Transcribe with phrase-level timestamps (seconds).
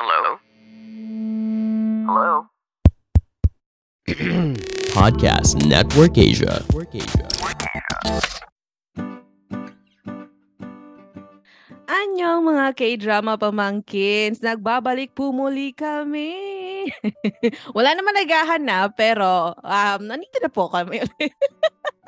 [0.00, 0.40] Hello?
[2.08, 2.48] Hello?
[4.96, 6.64] Podcast Network Asia.
[11.92, 16.40] Anyong mga K-drama pamangkins, nagbabalik po muli kami.
[17.76, 21.04] Wala naman naghahanap pero um, nandito na po kami.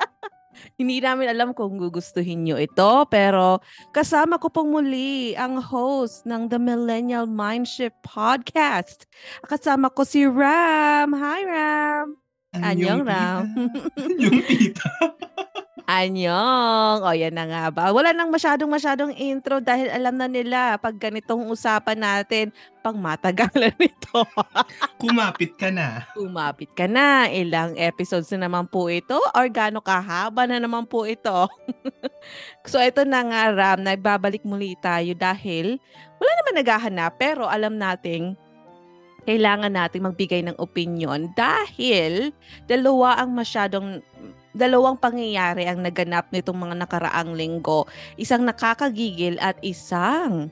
[0.75, 3.63] Hindi namin alam kung gugustuhin nyo ito pero
[3.95, 9.07] kasama ko pong muli ang host ng The Millennial Mindshift Podcast.
[9.47, 11.15] Kasama ko si Ram.
[11.15, 12.19] Hi Ram!
[12.59, 13.55] Anyong, Ram.
[14.19, 14.91] yung tita.
[15.85, 17.05] Anyong.
[17.05, 17.93] O yan na nga ba.
[17.93, 22.49] Wala nang masyadong masyadong intro dahil alam na nila pag ganitong usapan natin,
[22.81, 24.25] pang matagalan nito.
[25.01, 26.09] Kumapit ka na.
[26.17, 27.29] Umapit ka na.
[27.29, 31.45] Ilang episodes na naman po ito or gaano kahaba na naman po ito.
[32.69, 35.77] so ito na nga Ram, nagbabalik muli tayo dahil
[36.17, 38.33] wala naman naghahanap pero alam nating
[39.25, 42.29] kailangan nating magbigay ng opinion dahil
[42.69, 44.01] dalawa ang masyadong
[44.55, 47.83] dalawang pangyayari ang naganap nitong mga nakaraang linggo.
[48.15, 50.47] Isang nakakagigil at isang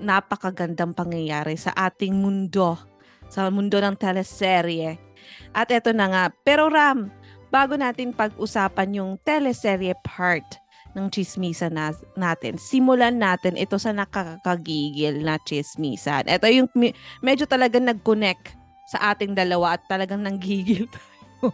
[0.00, 2.80] napakagandang pangyayari sa ating mundo,
[3.28, 4.96] sa mundo ng teleserye.
[5.52, 7.12] At eto na nga, pero Ram,
[7.52, 10.46] bago natin pag-usapan yung teleserye part
[10.96, 16.24] ng chismisa na, natin, simulan natin ito sa nakakagigil na chismisan.
[16.24, 18.56] Ito yung me- medyo talaga nag-connect
[18.88, 21.52] sa ating dalawa at talagang nanggigil tayo.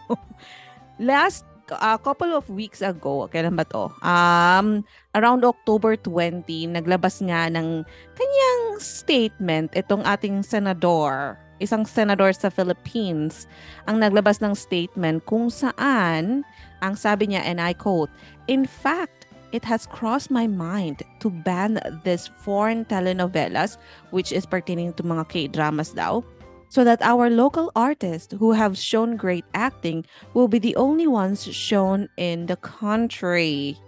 [1.03, 3.88] Last a couple of weeks ago, kailan ba to?
[4.04, 4.84] Um,
[5.16, 6.44] around October 20,
[6.75, 7.84] naglabas nga ng
[8.19, 13.47] kanyang statement itong ating senador, isang senador sa Philippines,
[13.88, 16.42] ang naglabas ng statement kung saan,
[16.82, 18.10] ang sabi niya, and I quote,
[18.50, 23.78] In fact, it has crossed my mind to ban this foreign telenovelas,
[24.10, 26.26] which is pertaining to mga K-dramas daw,
[26.75, 30.03] so that our local artists who have shown great acting
[30.35, 33.79] will be the only ones shown in the country.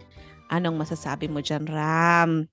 [0.54, 2.46] Anong masasabi mo dyan, Ram?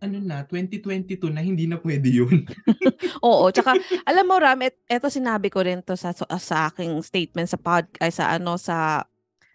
[0.00, 2.48] Ano na, 2022 na hindi na pwede yun.
[3.28, 3.76] Oo, tsaka
[4.08, 7.84] alam mo Ram, et, eto sinabi ko rin to sa sa aking statement sa pod
[8.00, 9.04] ay sa ano sa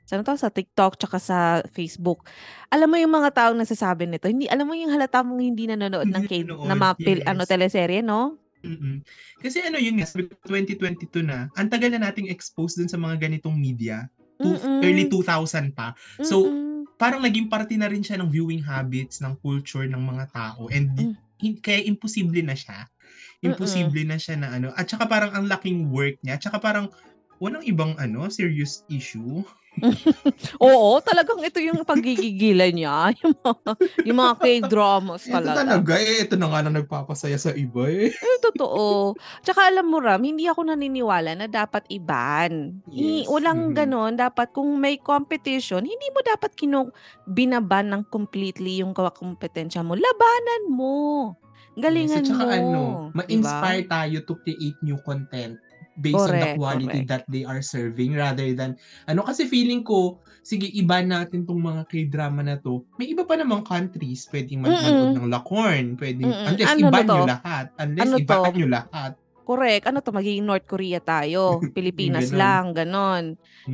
[0.05, 1.37] sa ano to, sa TikTok tsaka sa
[1.73, 2.25] Facebook.
[2.69, 6.09] Alam mo yung mga taong nagsasabi nito, hindi alam mo yung halata mong hindi nanonood
[6.09, 7.29] ng K, nanonood, na mga pil- yes.
[7.29, 8.40] ano teleserye, no?
[8.61, 9.01] Mm-mm.
[9.41, 12.97] Kasi ano yun nga, sabi ko, 2022 na, ang tagal na nating exposed dun sa
[12.97, 14.05] mga ganitong media.
[14.37, 14.81] Two- Mm-mm.
[14.85, 15.93] early 2000 pa.
[16.21, 16.85] So, Mm-mm.
[17.01, 20.69] parang naging parte na rin siya ng viewing habits, ng culture ng mga tao.
[20.69, 21.13] And Mm.
[21.41, 22.85] hin- kaya imposible na siya.
[23.41, 24.69] Imposible na siya na ano.
[24.77, 26.37] At saka parang ang laking work niya.
[26.37, 26.93] At saka parang
[27.41, 29.41] walang ibang ano, serious issue.
[30.61, 32.97] Oo, talagang ito yung pagigigilan niya.
[33.23, 33.71] Yung mga,
[34.03, 35.57] yung mga K-dramas Ito talaga.
[35.63, 36.27] talaga eh.
[36.27, 38.11] Ito na nga na nagpapasaya sa iba eh.
[38.31, 39.15] Eh, totoo.
[39.41, 42.81] Tsaka alam mo, Ram, hindi ako naniniwala na dapat iban.
[42.85, 43.25] Yes.
[43.27, 43.75] Walang Mhm.
[43.77, 44.11] ganon.
[44.17, 46.91] Dapat kung may competition, hindi mo dapat kinu
[47.25, 49.95] binaban ng completely yung kompetensya mo.
[49.95, 50.97] Labanan mo.
[51.73, 52.51] Galingan Yes, at saka mo.
[52.51, 52.81] ano,
[53.15, 53.17] Diba?
[53.17, 55.55] ma-inspire tayo to create new content
[55.99, 57.09] based on the Correct, quality correct.
[57.11, 58.79] that they are serving rather than
[59.11, 63.35] ano kasi feeling ko sige iba natin tong mga K-drama na to may iba pa
[63.35, 66.47] namang countries pwedeng manood ng Lakon pwedeng Mm-mm.
[66.47, 67.03] unless Ano to?
[67.03, 68.39] nyo lahat unless Ano to?
[68.55, 69.89] nyo lahat Correct.
[69.89, 71.59] Ano to, magiging North Korea tayo.
[71.75, 72.39] Pilipinas Ganon.
[72.39, 73.23] lang, ganon.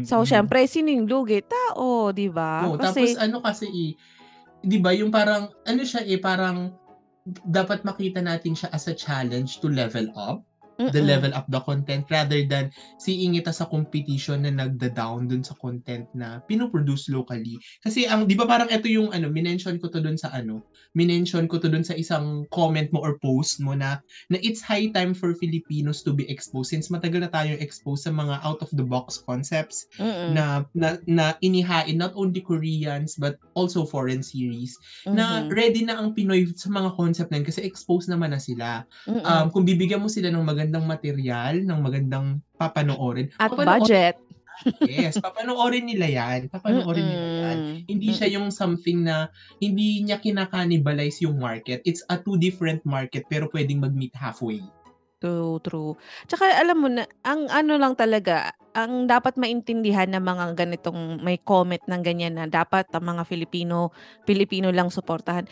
[0.08, 1.44] So, syempre, sino yung lugi?
[1.44, 2.66] Tao, di ba?
[2.66, 3.92] Oo, tapos ano kasi eh,
[4.66, 6.74] 'di ba yung parang ano siya eh parang
[7.46, 10.42] dapat makita natin siya as a challenge to level up
[10.90, 11.04] the Mm-mm.
[11.04, 15.56] level up the content rather than seeing it as a competition na nagda-down dun sa
[15.60, 17.60] content na pinoproduce locally.
[17.84, 20.64] Kasi ang, di ba parang ito yung ano, minention ko to dun sa ano,
[20.96, 24.00] minention ko to dun sa isang comment mo or post mo na,
[24.32, 28.14] na it's high time for Filipinos to be exposed since matagal na tayong exposed sa
[28.14, 30.48] mga out of the box concepts Mm-mm.
[30.48, 34.78] na, na, na inihain not only Koreans but also foreign series
[35.12, 35.52] na Mhm.
[35.52, 39.26] ready na ang Pinoy sa mga concept na yun kasi exposed naman na sila Mm-mm.
[39.26, 44.16] um, kung bibigyan mo sila ng magandang material, ng magandang papanoorin, At papanoorin budget.
[44.90, 46.50] Yes, papanoorin nila yan.
[46.50, 47.58] Papanoorin nila yan.
[47.86, 49.30] Hindi siya yung something na
[49.62, 51.86] hindi niya kinakanibalize yung market.
[51.86, 54.66] It's a two different market pero pwedeng mag-meet halfway.
[55.18, 55.98] True, true.
[56.30, 61.42] Tsaka alam mo na, ang ano lang talaga, ang dapat maintindihan ng mga ganitong may
[61.42, 63.90] comment ng ganyan na dapat ang mga Filipino,
[64.30, 65.50] Pilipino lang suportahan.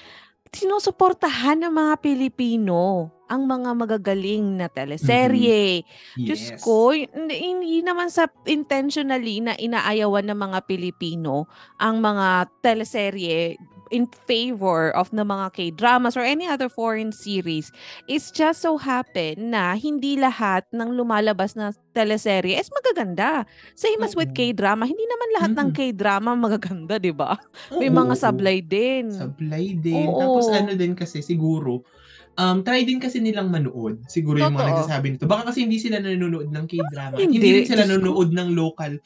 [0.53, 5.81] Sinusuportahan ng mga Pilipino ang mga magagaling na teleserye.
[6.13, 6.62] Diyos Yes.
[6.62, 11.50] ko, hindi, hindi naman sa intentionally na inaayawan ng mga Pilipino
[11.81, 13.57] ang mga teleserye
[13.89, 17.73] in favor of the mga K-dramas or any other foreign series.
[18.05, 23.47] It's just so happen na hindi lahat ng lumalabas na teleserye is magaganda.
[23.73, 24.35] Same as with.
[24.35, 24.83] K-drama.
[24.83, 25.69] Hindi naman lahat ng.
[25.75, 27.39] K-drama magaganda, di ba?
[27.71, 29.11] May Oo, mga sablay din.
[29.11, 30.07] Sablay din.
[30.07, 30.19] Oo.
[30.19, 31.83] Tapos ano din kasi siguro,
[32.35, 34.03] um, try din kasi nilang manood.
[34.11, 34.71] Siguro yung mga Totoo.
[34.75, 35.25] nagsasabi nito.
[35.27, 37.15] Baka kasi hindi sila nanonood ng K-drama.
[37.15, 38.99] Hindi, Hindi, rin sila nanonood ng local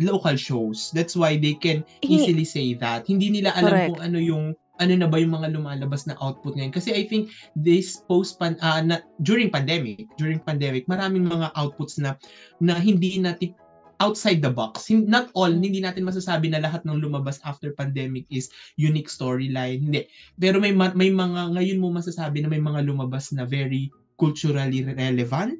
[0.00, 0.90] local shows.
[0.92, 3.04] That's why they can easily say that.
[3.06, 3.88] Hindi nila alam Correct.
[3.92, 4.44] kung ano yung
[4.78, 6.70] ano na ba yung mga lumalabas na output ngayon.
[6.70, 11.98] Kasi I think this post pan ah, na, during pandemic, during pandemic, maraming mga outputs
[11.98, 12.14] na
[12.62, 13.58] na hindi natin
[13.98, 14.86] outside the box.
[14.94, 19.82] Not all, hindi natin masasabi na lahat ng lumabas after pandemic is unique storyline.
[19.82, 20.06] Hindi.
[20.38, 24.86] Pero may ma- may mga ngayon mo masasabi na may mga lumabas na very culturally
[24.86, 25.58] relevant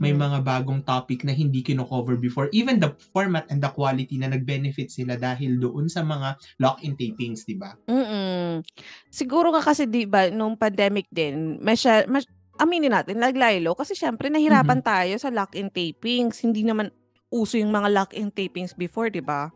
[0.00, 0.20] may Mhm.
[0.20, 2.50] mga bagong topic na hindi kino-cover before.
[2.52, 7.46] Even the format and the quality na nag-benefit sila dahil doon sa mga lock-in tapings,
[7.46, 7.72] di ba?
[7.86, 8.66] Mm.
[9.14, 12.26] Siguro ka kasi 'di ba nung pandemic din, masya mas
[12.58, 16.42] aminin natin naglaylo kasi syempre nahirapan tayo sa lock-in tapings.
[16.42, 16.90] Hindi naman
[17.30, 19.50] uso yung mga lock-in tapings before, 'di ba?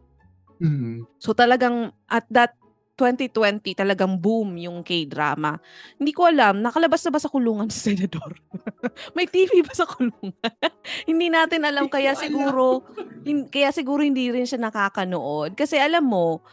[0.61, 1.09] Mm.
[1.19, 2.55] So talagang at that
[3.00, 5.56] 2020 talagang boom yung K-drama.
[5.97, 8.37] Hindi ko alam, nakalabas na ba sa kulungan si Senador?
[9.17, 10.37] May TV ba sa kulungan?
[11.08, 12.85] hindi natin alam Hindi kaya siguro
[13.25, 16.44] hin- kaya siguro hindi rin siya nakakanood kasi alam mo,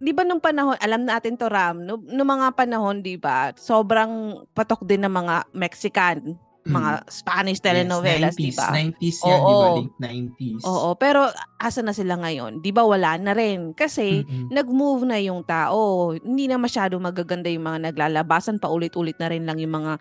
[0.00, 4.42] 'di ba nung panahon, alam natin to Ram, no, nung mga panahon 'di ba, sobrang
[4.56, 8.68] patok din ng mga Mexican, mga Spanish telenovelas, yes, ba?
[8.76, 9.40] 90s, 90s yan?
[9.40, 9.56] Oo.
[9.80, 10.62] Late 90s.
[10.68, 11.24] Oo, pero
[11.56, 12.60] asa na sila ngayon?
[12.60, 14.52] 'Di ba wala na rin kasi Mm-mm.
[14.52, 16.12] nag-move na yung tao.
[16.12, 18.60] Hindi na masyado magaganda yung mga naglalabasan.
[18.60, 19.92] Paulit-ulit na rin lang yung mga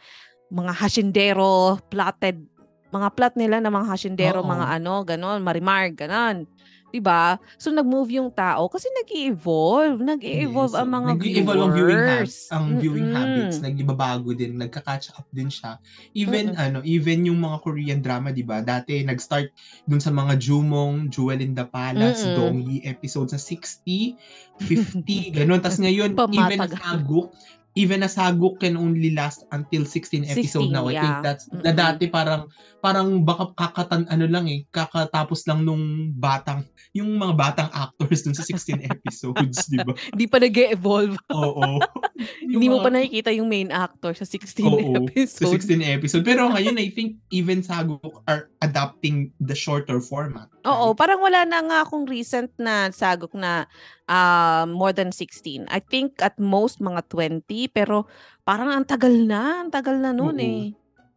[0.49, 2.41] mga hashindero, plotted,
[2.89, 4.49] mga plot nila na mga hashindero, Oo.
[4.49, 6.49] mga ano, ganon, marimar, ganon.
[6.91, 7.37] 'Di ba?
[7.61, 12.77] So nag-move yung tao kasi nag-evolve, nag-evolve Yes, ang mga nag-evolve ang viewing habits, ang
[12.77, 13.09] viewing Mm-mm.
[13.09, 15.81] habits, nagbabago din, nagka-catch up din siya.
[16.13, 16.53] Even Mm-mm.
[16.53, 18.61] ano, even yung mga Korean drama, 'di ba?
[18.61, 19.49] Dati nag-start
[19.89, 22.29] dun sa mga Jumong, Jewel in the Palace, Mm-mm.
[22.29, 24.21] Dongyi episodes sa 60,
[24.61, 25.65] 50, ganun.
[25.65, 26.69] Tapos ngayon, even.
[26.69, 27.33] Saguk,
[27.77, 30.89] even na Saguk can only last until 16 episode 16, now.
[30.89, 31.21] I think yeah.
[31.21, 31.77] that's, na Mm-mm.
[31.77, 32.49] dati parang,
[32.81, 36.65] parang baka kakatan, ano lang eh, kakatapos lang nung batang,
[36.97, 39.93] yung mga batang actors dun sa 16 episodes, di ba?
[39.93, 41.15] Hindi pa nag-evolve.
[41.29, 41.77] Oo.
[42.43, 45.39] Hindi mo pa nakikita yung main actor sa 16 Oo, episodes.
[45.39, 46.23] Sa 16 episode.
[46.25, 50.49] Pero ngayon, I think even Saguk are adapting the shorter format.
[50.67, 53.63] Oo, parang wala na nga akong recent na sagok na
[54.11, 55.63] ah, more than 16.
[55.71, 58.03] I think at most mga 20, pero
[58.43, 60.43] parang ang tagal na, ang tagal na noon Oo.
[60.43, 60.63] eh.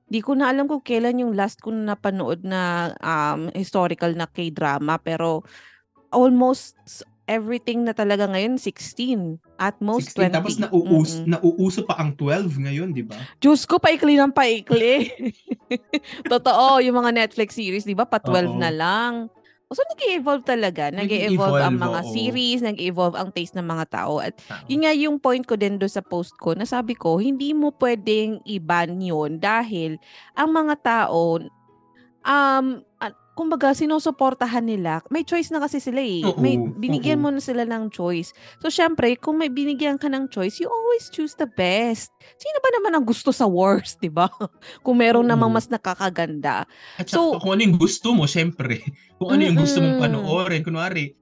[0.06, 4.28] Di ko na alam kung kailan yung last ko na napanood na um, historical na
[4.28, 5.42] K-drama, pero
[6.12, 6.76] almost
[7.30, 9.38] everything na talaga ngayon 16.
[9.58, 10.36] At most 16, 20.
[10.36, 11.38] tapos nauus, Mm-mm.
[11.38, 13.18] nauuso pa ang 12 ngayon, di ba?
[13.38, 15.10] Diyos ko, paikli ng paikli.
[16.32, 18.04] Totoo, yung mga Netflix series, di ba?
[18.04, 18.58] Pa 12 Oo.
[18.58, 19.30] na lang.
[19.72, 20.92] So, nag-evolve talaga.
[20.92, 22.12] Nag-evolve ang mga oo.
[22.12, 24.20] series, nag-evolve ang taste ng mga tao.
[24.20, 24.68] At Tama.
[24.68, 27.72] yun nga yung point ko din doon sa post ko, na sabi ko, hindi mo
[27.80, 29.96] pwedeng i-ban yun dahil
[30.36, 31.40] ang mga tao,
[32.20, 32.66] um,
[33.42, 35.02] kumbaga, sinusuportahan nila.
[35.10, 36.22] May choice na kasi sila eh.
[36.22, 37.26] Oo, may, binigyan oo.
[37.26, 38.30] mo na sila ng choice.
[38.62, 42.14] So, syempre, kung may binigyan ka ng choice, you always choose the best.
[42.38, 44.30] Sino ba naman ang gusto sa worst, di ba?
[44.86, 46.70] kung meron namang mas nakakaganda.
[46.94, 48.78] At So- saka kung ano yung gusto mo, syempre.
[49.22, 50.66] Kung ano yung gusto mong panoorin.
[50.66, 51.14] Kunwari,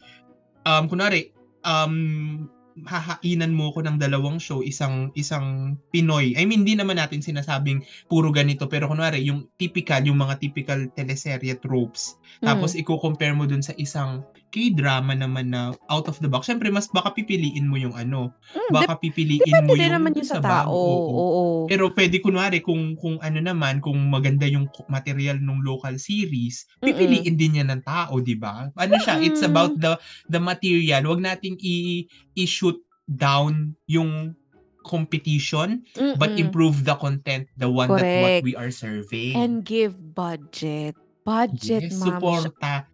[0.64, 1.36] um, kunwari,
[1.68, 2.48] um,
[2.86, 6.36] hahainan mo ko ng dalawang show, isang isang Pinoy.
[6.38, 10.88] I mean, hindi naman natin sinasabing puro ganito, pero kunwari, yung typical, yung mga typical
[10.94, 12.16] teleserye tropes.
[12.40, 12.80] Tapos, Mm.
[12.84, 16.50] i-compare mo dun sa isang K-drama naman na out of the box.
[16.50, 18.34] Syempre, mas baka pipiliin mo yung ano.
[18.50, 20.74] Mm, Baka pipiliin mo yung naman yun sa tao.
[20.74, 21.06] oo.
[21.06, 21.44] Oo.
[21.70, 27.38] Pero pwede kunwari kung kung ano naman, kung maganda yung material ng local series, pipiliin
[27.38, 28.74] din yan ng tao, 'di ba?
[28.74, 29.54] Ano siya, it's Mm-mm.
[29.54, 29.94] about the
[30.26, 31.06] the material.
[31.06, 32.04] Huwag nating i
[32.34, 32.74] i-shoot
[33.06, 34.34] down yung
[34.82, 35.84] competition,
[36.18, 36.50] but Mm-mm.
[36.50, 38.42] improve the content, the one that what Correct.
[38.42, 39.36] we are serving.
[39.36, 40.96] And give budget.
[41.22, 42.18] Budget, yes, ma'am.
[42.18, 42.88] suporta.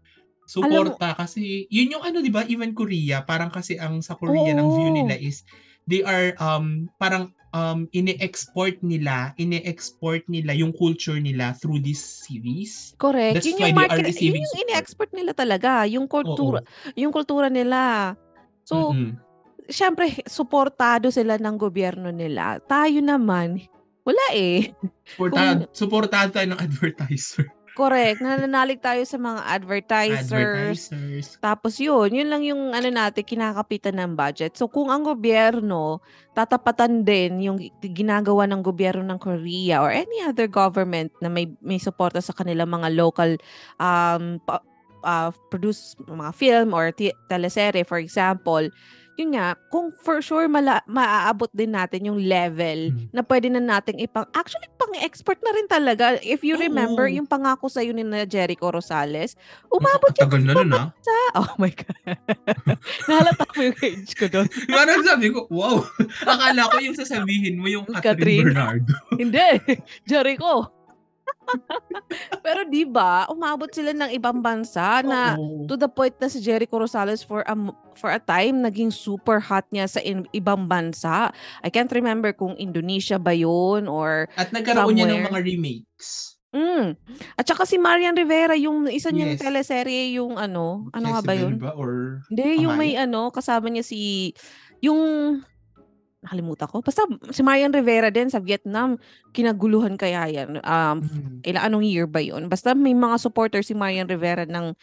[0.47, 4.69] Suporta kasi yun yung ano 'di ba even Korea parang kasi ang sa Korea ng
[4.71, 5.43] view nila is
[5.91, 12.93] they are um parang um ine-export nila, ine-export nila yung culture nila through this series.
[13.01, 13.41] Correct.
[13.41, 16.95] That's Yun why yung they are yun yung ini-export nila talaga, yung kultura, Oo.
[16.95, 18.15] yung kultura nila.
[18.67, 19.17] So, Mm.
[19.67, 22.61] syempre suportado sila ng gobyerno nila.
[22.67, 23.63] Tayo naman,
[24.05, 24.71] wala eh.
[25.17, 27.56] Suportado, suportado tayo ng advertiser.
[27.77, 28.25] Correct.
[28.25, 30.33] Nananalig tayo sa mga advertisers.
[30.33, 31.37] Advertisers.
[31.45, 34.57] Tapos yun, yun lang yung ano natin, kinakapitan ng budget.
[34.57, 36.01] So kung ang gobyerno,
[36.33, 41.77] tatapatan din yung ginagawa ng gobyerno ng Korea or any other government na may, may
[41.77, 43.37] suporta sa kanilang mga local
[43.77, 44.65] um, pa,
[45.05, 48.65] uh, produce mga film or t- teleserye, for example,
[49.17, 53.09] yun nga, kung for sure mala, maaabot din natin yung level Mm.
[53.17, 56.21] na pwede na nating ipang, actually pang-export na rin talaga.
[56.21, 57.17] If you remember, Oo.
[57.17, 59.35] yung pangako sa'yo ni na Jericho Rosales,
[59.73, 60.93] umabot Ang tagal na nun ah.
[61.07, 61.17] sa...
[61.41, 61.97] Oh my God.
[63.09, 64.47] Nahalata mo yung age ko doon.
[64.77, 65.81] Parang sabi ko, wow.
[66.29, 68.47] Akala ko yung sasabihin mo yung Catherine, Catherine?
[68.53, 68.93] Bernardo.
[69.17, 69.49] Hindi.
[70.05, 70.76] Jericho.
[72.45, 75.67] Pero di ba umabot sila ng ibang bansa na Oo.
[75.67, 77.55] to the point na si Jericho Rosales for a,
[77.95, 81.31] for a time naging super hot niya sa in- ibang bansa.
[81.63, 85.31] I can't remember kung Indonesia ba yun or At nagkaroon niya ng somewhere.
[85.33, 86.09] mga remakes.
[86.51, 86.97] Mm.
[87.37, 89.45] At saka si Marian Rivera, yung isa niyang Yes.
[89.45, 91.61] teleserye, yung ano, ano nga ba yun?
[91.61, 91.77] ba?
[91.77, 92.81] Or Hindi, yung Amaya?
[92.81, 94.33] may ano, kasama niya si,
[94.81, 94.97] yung,
[96.27, 96.83] nakalimutan ko.
[96.83, 98.99] Basta si Marian Rivera din sa Vietnam,
[99.31, 100.59] kinaguluhan kaya yan.
[100.61, 101.47] Um, Mm.
[101.47, 102.51] ilang anong year ba yun?
[102.51, 104.75] Basta may mga supporter si Marian Rivera ng,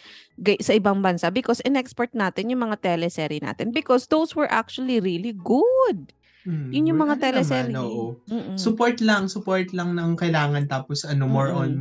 [0.57, 5.35] sa ibang bansa because in-export natin yung mga teleserye natin because those were actually really
[5.35, 6.15] good.
[6.43, 6.71] Mm.
[6.71, 7.75] Yun yung mga Ano naman, teleserye.
[7.77, 8.05] oo.
[8.27, 8.57] Mm-mm.
[8.59, 11.59] Support lang, support lang ng kailangan tapos ano more Mm-mm.
[11.59, 11.71] on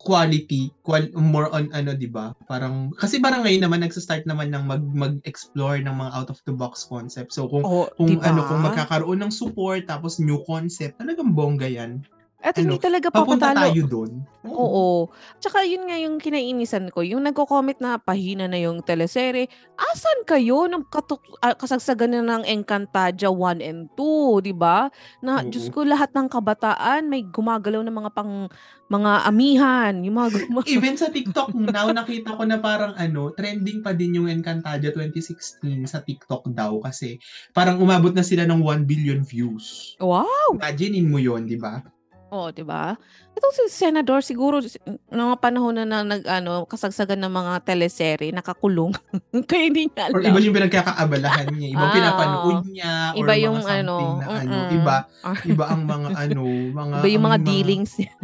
[0.00, 2.26] quality, qual- more on ano 'di ba?
[2.50, 6.54] Parang kasi parang ngayon naman nagsa-start naman ng mag mag-explore ng mga out of the
[6.56, 7.30] box concept.
[7.36, 8.24] So kung Oh, kung diba?
[8.24, 11.92] ano kung magkakaroon ng support tapos new concept, talagang bongga 'yan.
[12.40, 13.60] At ano, hindi talaga Papunta papatalo.
[13.68, 14.10] tayo doon.
[14.48, 15.12] Oo.
[15.36, 19.52] Tsaka yun nga yung kinainisan ko, yung nagko-comment na pahina na yung teleserye.
[19.76, 24.88] Asan kayo nung katuk- ah, kasagsagan na ng Encantadia 1 and 2, di ba?
[25.20, 25.52] Na, Oo.
[25.52, 28.48] Diyos ko, lahat ng kabataan may gumagalaw ng mga pang,
[28.88, 29.92] mga amihan.
[30.00, 34.16] Yung mga guma- Even sa TikTok now nakita ko na parang ano, trending pa din
[34.16, 37.20] yung Encantadia 2016 sa TikTok daw kasi
[37.52, 39.94] parang umabot na sila ng 1 billion views.
[40.00, 40.56] wow!
[40.56, 41.84] Imaginein mo 'yon, 'di ba?
[42.30, 42.94] Oo, di ba?
[43.34, 44.62] Itong si Senador, siguro,
[45.10, 48.94] mga panahon na, na nag, ano, kasagsagan ng mga teleserye, nakakulong.
[49.50, 50.30] Kaya hindi niya Or alam.
[50.30, 52.70] iba yung pinagkakaabalahan niya, ibang Ah, pinapanood oo.
[52.70, 54.76] niya or Iba mga yung something ano, na ano, mm-mm.
[54.78, 54.96] iba
[55.26, 58.14] Ah, iba ang mga ano, mga Iba yung ang mga dealings niya.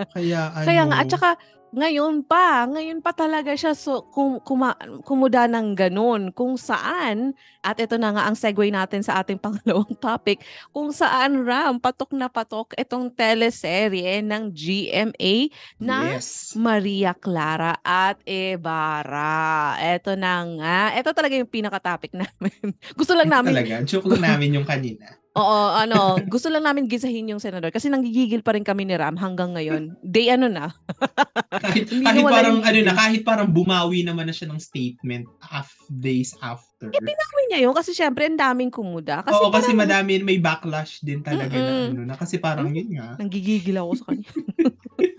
[0.00, 1.28] Kaya ano, Kaya nga, at saka,
[1.70, 4.74] ngayon pa, ngayon pa talaga siya so, kum, kuma,
[5.06, 6.34] kumuda ng ganun.
[6.34, 7.30] Kung saan,
[7.62, 10.42] at ito na nga ang segue natin sa ating pangalawang topic,
[10.74, 15.34] kung saan Ram, patok na patok itong teleserye ng GMA
[15.78, 16.58] na yes.
[16.58, 19.78] Maria Clara at Ibarra.
[19.78, 20.80] Ito na nga.
[20.98, 22.74] Ito talaga yung pinaka-topic namin.
[22.98, 25.19] Gusto lang Ito namin talaga, joke lang namin yung kanina.
[25.38, 29.14] Oo, ano, gusto lang namin gisahin yung senador kasi nanggigigil pa rin kami ni Ram
[29.14, 29.94] hanggang ngayon.
[30.02, 30.74] Day ano na.
[31.64, 35.70] Kahit, kahit parang yung ano na, kahit parang bumawi naman na siya ng statement half
[35.86, 36.90] days after.
[36.90, 39.26] Gawin niya yun kasi syempre ang daming kumuda.
[39.26, 41.90] Kasi Oo, kasi parang madami may backlash din talaga na Mm-mm.
[41.90, 43.18] ano na kasi parang yun nga.
[43.18, 44.30] nanggigigil ako sa kanya.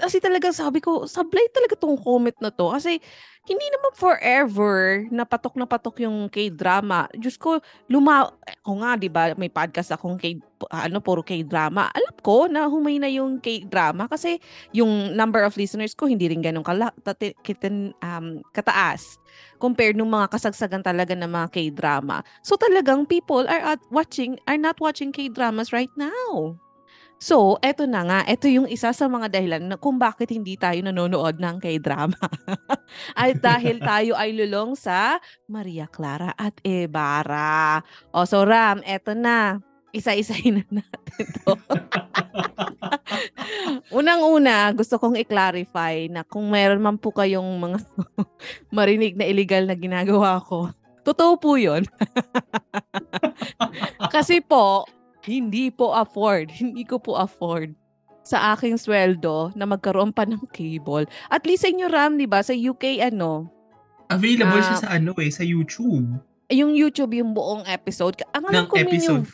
[0.00, 2.72] kasi, talaga sabi ko, sablay talaga tong comment na to.
[2.72, 3.00] Kasi
[3.42, 7.10] hindi naman forever na patok na patok yung K-drama.
[7.10, 7.58] Diyos ko,
[7.90, 8.30] luma...
[8.62, 10.38] Ako nga, di ba, may podcast akong K...
[10.70, 11.90] Ano, puro K-drama.
[11.90, 14.38] Alam ko na humay na yung K-drama kasi
[14.70, 19.18] yung number of listeners ko hindi rin ganun kala, tati, kitin, um, kataas
[19.58, 22.22] compared nung mga kasagsagan talaga ng mga K-drama.
[22.46, 26.54] So talagang people are at watching, are not watching K-dramas right now.
[27.22, 30.82] So, eto na nga, eto yung isa sa mga dahilan na kung bakit hindi tayo
[30.82, 32.18] nanonood ng K-drama.
[33.22, 37.78] Ay dahil tayo ay lulong sa Maria Clara at Ibarra.
[38.10, 39.62] O so Ram, eto na.
[39.94, 41.54] Isa-isahin na natin to.
[44.02, 47.78] Unang-una, gusto kong i-clarify na kung meron man po kayong mga
[48.76, 50.74] marinig na illegal na ginagawa ko,
[51.06, 51.86] totoo po yun.
[54.10, 54.88] Kasi po,
[55.22, 57.74] hindi po afford, hindi ko po afford
[58.22, 61.06] sa aking sweldo na magkaroon pa ng cable.
[61.26, 62.38] At least sa inyo, Ram, di ba?
[62.38, 63.50] Sa UK, ano,
[64.08, 66.04] Available siya Ah, sa ano eh, sa YouTube.
[66.46, 68.20] yung YouTube, yung buong episode.
[68.30, 69.24] Ang alam ko, episode.
[69.24, 69.30] minove,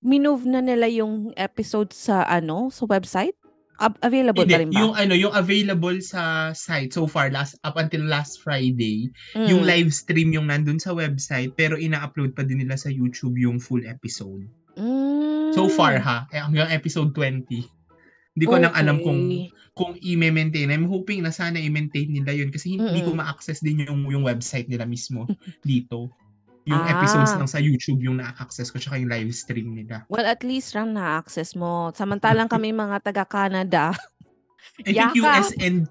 [0.00, 3.34] minove na nila yung episode sa, ano, sa website.
[3.76, 4.80] Ab- available pa rin Hindi, ba?
[4.80, 6.22] yung ano, yung available sa
[6.54, 9.48] site so far last up until last Friday, Mm.
[9.50, 13.58] yung live stream yung nandun sa website pero ina-upload pa din nila sa YouTube yung
[13.58, 14.46] full episode.
[15.52, 16.02] So far Mm.
[16.02, 17.44] ha, eh, hanggang episode 20.
[18.32, 19.52] Hindi ko nang alam kung Okay.
[19.72, 20.68] kung i-maintain.
[20.68, 23.20] I'm hoping na sana i-maintain nila yun kasi hindi ko Mm-mm.
[23.20, 25.24] ma-access din yung yung website nila mismo
[25.64, 26.08] dito.
[26.64, 26.94] Yung Ah.
[26.94, 30.04] episodes lang sa YouTube yung na-access ko tsaka yung live stream nila.
[30.08, 31.92] Well, at least Ram na-access mo.
[31.92, 33.92] Samantalang kami mga taga-Canada.
[34.80, 35.20] I think Yakap!
[35.20, 35.84] US and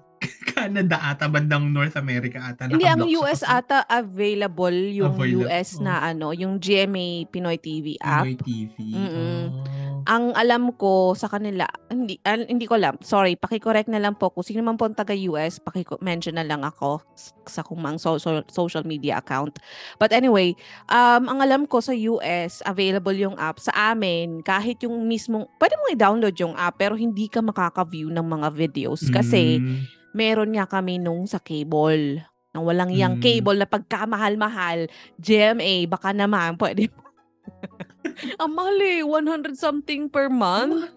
[0.52, 2.70] Canada ata, bandang North America ata.
[2.70, 5.84] Hindi, ang US kasi ata available yung Available, US oh.
[5.84, 8.26] na ano, yung GMA Pinoy TV app.
[8.26, 8.74] Pinoy TV.
[8.78, 9.42] Mm-mm.
[9.50, 9.82] Oh.
[10.02, 12.98] Ang alam ko sa kanila, hindi al- hindi ko alam.
[13.06, 16.66] Sorry, paki-correct na lang po kung sino man po ang taga US, paki-mention na lang
[16.66, 16.98] ako
[17.46, 19.62] sa kumang social social media account.
[20.02, 20.58] But anyway,
[20.90, 25.78] um ang alam ko sa US, available yung app sa amin kahit yung mismong pwede
[25.78, 30.01] mo i-download yung app pero hindi ka makaka-view ng mga videos kasi Mm.
[30.12, 32.20] Meron nga kami nung sa cable.
[32.52, 33.22] Nang walang yang Mm.
[33.22, 36.92] cable na pagkamahal-mahal, GMA, baka naman pwede
[38.40, 40.90] Ang mahal eh, 100 something per month.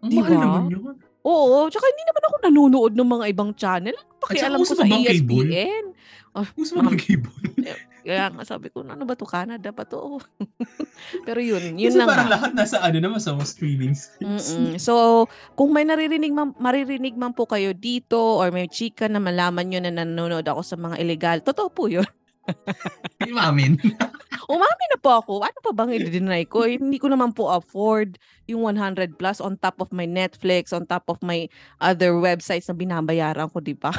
[0.00, 0.40] Ang mahal ba?
[0.40, 0.82] naman yun.
[1.20, 3.92] Oo, tsaka hindi naman ako nanonood ng mga ibang channel.
[3.92, 5.48] Ano Pakialam ko sa E bang cable?
[5.48, 5.84] ESPN.
[6.54, 6.86] Gusto mo Ma'am.
[6.86, 7.40] bang cable?
[8.00, 10.18] Kaya nga sabi ko, ano ba to Canada ba to?
[11.26, 12.34] Pero yun, yun Kasi lang parang nga.
[12.40, 14.20] lahat nasa ano naman sa mga streaming sites.
[14.56, 14.76] Mm-mm.
[14.80, 19.68] So, kung may naririnig man, maririnig man po kayo dito or may chika na malaman
[19.68, 22.06] nyo na nanonood ako sa mga illegal, totoo po yun.
[23.30, 23.76] Imamin.
[24.50, 25.44] Umami na po ako.
[25.44, 26.66] Ano pa bang i-deny ko?
[26.66, 28.18] Eh, Hindi ko naman po afford
[28.50, 31.46] yung 100 plus on top of my Netflix, on top of my
[31.78, 33.94] other websites na binabayaran ko, di ba?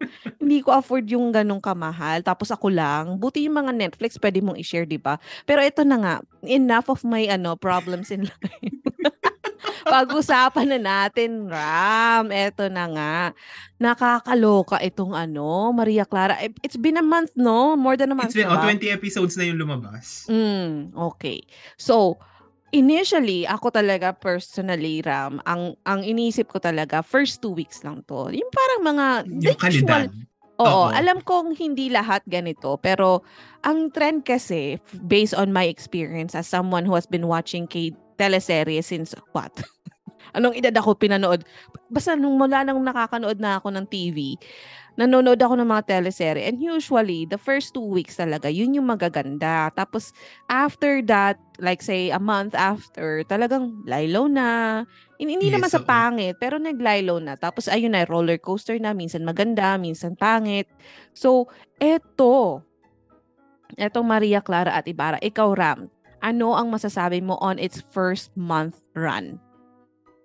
[0.42, 2.22] Hindi ko afford yung ganong kamahal.
[2.22, 3.18] Tapos ako lang.
[3.18, 5.18] Buti yung mga Netflix, pwede mong i-share, di ba?
[5.44, 6.14] Pero ito na nga,
[6.46, 8.78] enough of my ano problems in life.
[9.88, 12.28] Pag-usapan na natin, Ram.
[12.28, 13.16] Ito na nga.
[13.80, 16.36] Nakakaloka itong ano, Maria Clara.
[16.60, 17.72] It's been a month, no?
[17.74, 18.68] More than a month It's been, oh, ba?
[18.68, 20.28] 20 episodes na yung lumabas.
[20.28, 21.40] Mm, okay.
[21.80, 22.20] So,
[22.72, 28.28] initially, ako talaga personally, Ram, ang ang iniisip ko talaga, first two weeks lang to.
[28.32, 30.08] Yung parang mga, Yung kalidad.
[30.58, 30.90] Oo, Oo.
[30.90, 33.22] alam kong hindi lahat ganito, pero
[33.62, 38.82] ang trend kasi, based on my experience as someone who has been watching K teleserye
[38.82, 39.54] since what?
[40.36, 41.46] Anong edad ako pinanood?
[41.88, 44.34] Basta nung mula nang nakakanood na ako ng TV,
[44.98, 46.50] nanonood ako ng mga teleserye.
[46.50, 49.70] And usually, the first two weeks talaga, yun yung magaganda.
[49.78, 50.10] Tapos,
[50.50, 54.82] after that, like say, a month after, talagang lilo na.
[55.22, 55.88] Hin- Hindi naman Yes, sa oo.
[55.88, 57.38] pangit, pero naglilo na.
[57.38, 58.90] Tapos, ayun na, roller coaster na.
[58.90, 60.66] Minsan maganda, minsan pangit.
[61.14, 61.46] So,
[61.78, 62.66] eto.
[63.78, 65.22] Etong Maria Clara at Ibarra.
[65.22, 65.86] Ikaw, Ram,
[66.18, 69.38] ano ang masasabi mo on its first month run?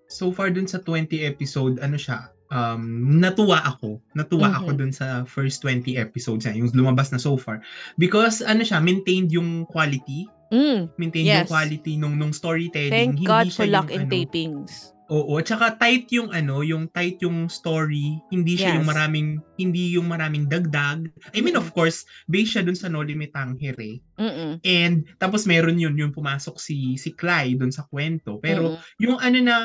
[0.09, 2.81] So far dun sa 20 episode, ano siya, um,
[3.17, 3.97] natuwa ako.
[4.13, 4.77] Natuwa ako Mhm.
[4.77, 7.59] dun sa first 20 episodes niya, yung lumabas na so far.
[7.97, 11.49] Because ano siya, maintained yung quality, Mm, maintained Yes.
[11.49, 12.93] yung quality nung nung storytelling.
[12.93, 14.93] thank Hindi God for yung luck in ano, tapings.
[15.09, 18.91] Oo, at saka tight yung ano, yung tight yung story, hindi siya yung Yes.
[18.93, 21.09] maraming hindi yung maraming dagdag.
[21.33, 23.97] I mean, of course, based siya dun sa No Limit Tangere.
[24.21, 24.61] Mm-mm.
[24.61, 28.37] And tapos meron yun yung pumasok si si Clyde dun sa kwento.
[28.37, 29.01] Pero Mm-mm.
[29.01, 29.55] yung ano na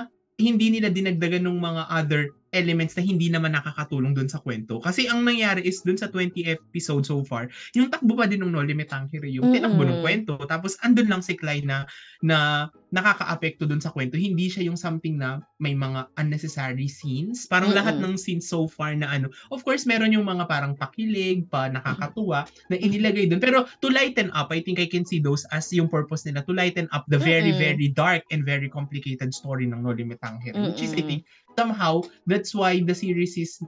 [0.41, 4.81] hindi nila dinagdagan ng mga other elements na hindi naman nakakatulong dun sa kwento.
[4.81, 8.53] Kasi ang nangyari is dun sa 20 episodes so far, yung takbo pa din ng
[8.53, 10.41] No Limit Tangere, yung tinakbo ng kwento.
[10.49, 11.85] Tapos andun lang si Clyde na
[12.25, 14.17] na nakaka-apekto dun sa kwento.
[14.17, 17.45] Hindi siya yung something na may mga unnecessary scenes.
[17.45, 18.17] Parang lahat Mm-mm.
[18.17, 19.29] ng scenes so far na ano.
[19.53, 23.41] Of course, meron yung mga parang pakilig, pa nakakatuwa na inilagay dun.
[23.41, 26.53] Pero to lighten up, I think I can see those as yung purpose nila to
[26.57, 27.61] lighten up the very, Mm-mm.
[27.61, 30.57] very dark and very complicated story ng No Limit Tangere.
[30.57, 33.61] Which is, I think, somehow, that's why the series is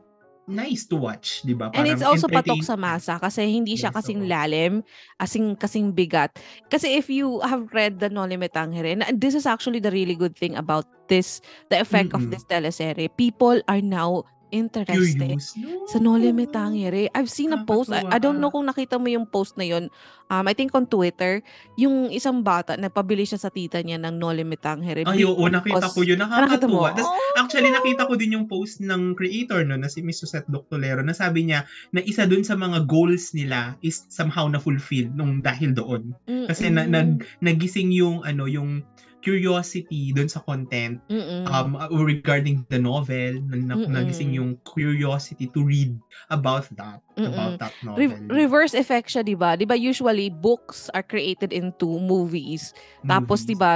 [0.51, 1.71] nice to watch, di ba?
[1.73, 4.83] And it's also patok sa masa kasi hindi siya Yes, kasing lalim,
[5.23, 6.35] asing kasing bigat.
[6.67, 10.19] Kasi if you have read the No Limit Tangere, and this is actually the really
[10.19, 11.39] good thing about this,
[11.71, 12.35] the effect of Mm-mm.
[12.35, 15.55] this teleserye, people are now interested Curious.
[15.89, 17.09] sa No Limit Tangere.
[17.15, 19.89] I've seen a post, I, I don't know kung nakita mo yung post na yun,
[20.31, 21.43] um, I think on Twitter,
[21.75, 25.03] yung isang bata, nagpabili siya sa tita niya ng No Limit Tangere.
[25.07, 26.23] Ay, oo, nakita ko yun.
[26.23, 26.67] Ah, nakita?
[26.69, 26.89] Nakakatuwa.
[26.95, 27.11] Tas,
[27.41, 31.15] actually, nakita ko din yung post ng creator no, na si Miss Susette Doctolero na
[31.15, 35.73] sabi niya na isa dun sa mga goals nila is somehow na fulfill nung dahil
[35.73, 36.15] doon.
[36.27, 36.95] Kasi na, Mm-mm.
[36.95, 37.11] nag,
[37.41, 38.83] nagising yung ano yung
[39.21, 41.45] curiosity dun sa content Mm-mm.
[41.49, 45.93] um regarding the novel na, nagising yung curiosity to read
[46.33, 47.29] about that Mm-mm.
[47.33, 49.57] about that novel Re- reverse effect siya, 'di ba?
[49.57, 52.73] 'Di ba usually books are created into movies.
[53.05, 53.49] Tapos Movies.
[53.49, 53.73] 'di ba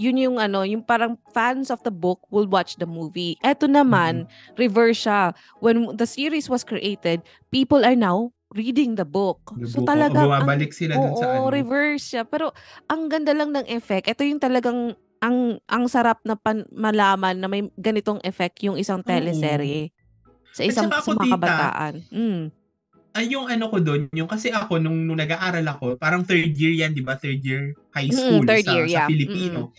[0.00, 3.36] yun yung ano, yung parang fans of the book will watch the movie.
[3.44, 4.24] Eto naman,
[4.56, 5.36] reverse siya.
[5.60, 7.20] When the series was created,
[7.52, 9.54] people are now reading the book.
[9.54, 11.54] The So book, ang bumabalik sila dun sa Oo, ano.
[11.54, 12.22] reverse siya.
[12.26, 12.50] Pero
[12.90, 14.10] ang ganda lang ng effect.
[14.10, 19.04] Ito yung talagang ang ang sarap na pan, malaman na may ganitong effect yung isang
[19.04, 19.06] Oo.
[19.06, 19.92] teleserye
[20.50, 21.94] sa At isang sa mga tita, kabataan.
[22.10, 22.42] Mm.
[23.10, 26.70] ay yung ano ko doon, yung kasi ako nung, nung nag-aaral ako, parang third year
[26.70, 27.18] yan, 'di ba?
[27.18, 29.08] Third year high Mm, school third sa year, sa yeah.
[29.10, 29.74] Filipino.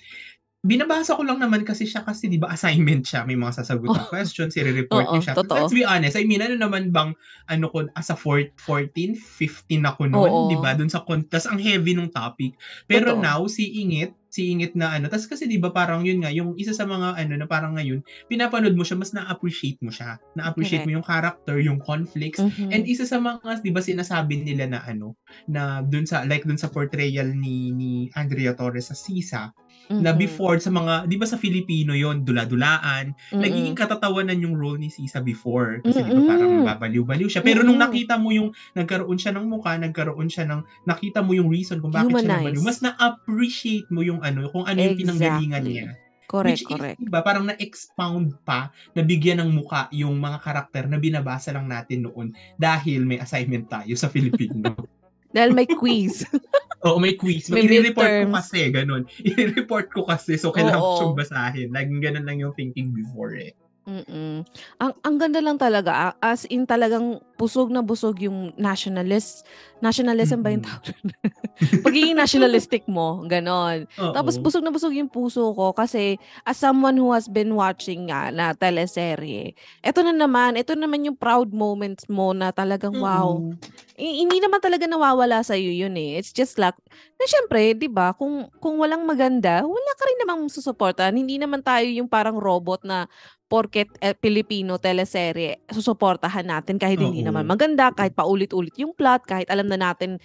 [0.71, 4.13] Binabasa ko lang naman kasi siya kasi 'di ba assignment siya, may mga sasagutan Oh.
[4.13, 5.33] questions, i-report Oo, niyo siya.
[5.33, 5.57] totoo.
[5.57, 7.17] Let's be honest, I mean ano naman bang
[7.49, 10.53] ano ko as a four- 14, 15 ako noon, Oo.
[10.53, 10.77] 'di ba?
[10.77, 12.53] Doon sa con- tas ang heavy nung topic.
[12.85, 13.25] Pero Totoo.
[13.25, 16.53] now si Ingit, si Ingit na ano, tas kasi 'di ba parang yun nga, yung
[16.53, 20.21] isa sa mga ano na parang ngayon, pinapanood mo siya mas na-appreciate mo siya.
[20.37, 22.69] Na-appreciate mo yung character, yung conflicts, Mhm.
[22.69, 25.17] And isa sa mga, 'di ba sinasabi nila na ano,
[25.49, 29.49] na dun sa like dun sa portrayal ni ni Andrea Torres sa Sisa,
[29.99, 30.19] na Mhm.
[30.21, 33.41] before sa mga, 'di ba sa Filipino 'yon, dula-dulaan, Mm-mm.
[33.43, 36.63] nagiging katatawanan yung role ni Sisa before kasi 'di ba parang Mm-mm.
[36.63, 37.41] nababaliw-baliw siya.
[37.43, 37.89] Pero nung Mm-mm.
[37.91, 41.91] nakita mo yung nagkaroon siya ng mukha, nagkaroon siya ng nakita mo yung reason kung
[41.91, 42.63] bakit siya nabaliw, Humanize.
[42.63, 45.73] mas na-appreciate mo yung ano, kung ano yung pinanggalingan Exactly.
[45.81, 45.89] niya.
[46.27, 46.97] Correct, Which correct.
[46.97, 52.07] is, diba, parang na-expound pa, nabigyan ng muka yung mga karakter na binabasa lang natin
[52.07, 54.71] noon dahil may assignment tayo sa Filipino.
[55.31, 56.27] Dahil may quiz.
[56.85, 57.47] Oo, may quiz.
[57.53, 59.05] May I-report ko kasi, ganun.
[59.37, 61.69] I-report ko kasi, so kailangan ko siyang basahin.
[61.71, 63.53] Laging ganun lang yung thinking before eh.
[63.81, 64.45] Mm.
[64.77, 69.41] Ang ang ganda lang talaga, a as in talagang busog na busog yung nationalist
[69.81, 70.95] nationalism ba yung tawag?
[71.85, 73.85] Pagiging nationalistic mo, gano'n.
[73.93, 78.33] Tapos busog na busog yung puso ko kasi as someone who has been watching nga
[78.33, 79.53] na teleserye,
[79.85, 83.37] eto na naman, ito naman yung proud moments mo na talagang wow.
[83.37, 83.53] Oo.
[84.01, 86.17] I- hindi naman talaga nawawala sa iyo yun eh.
[86.17, 86.77] It's just like
[87.21, 88.17] na syempre, 'di ba?
[88.17, 91.13] Kung kung walang maganda, wala ka rin namang susuportahan.
[91.13, 93.05] Hindi naman tayo yung parang robot na
[93.51, 97.27] porket eh, Pilipino teleserye, susuportahan natin kahit hindi Oo.
[97.27, 100.19] naman maganda, kahit paulit-ulit yung plot, kahit alam na natin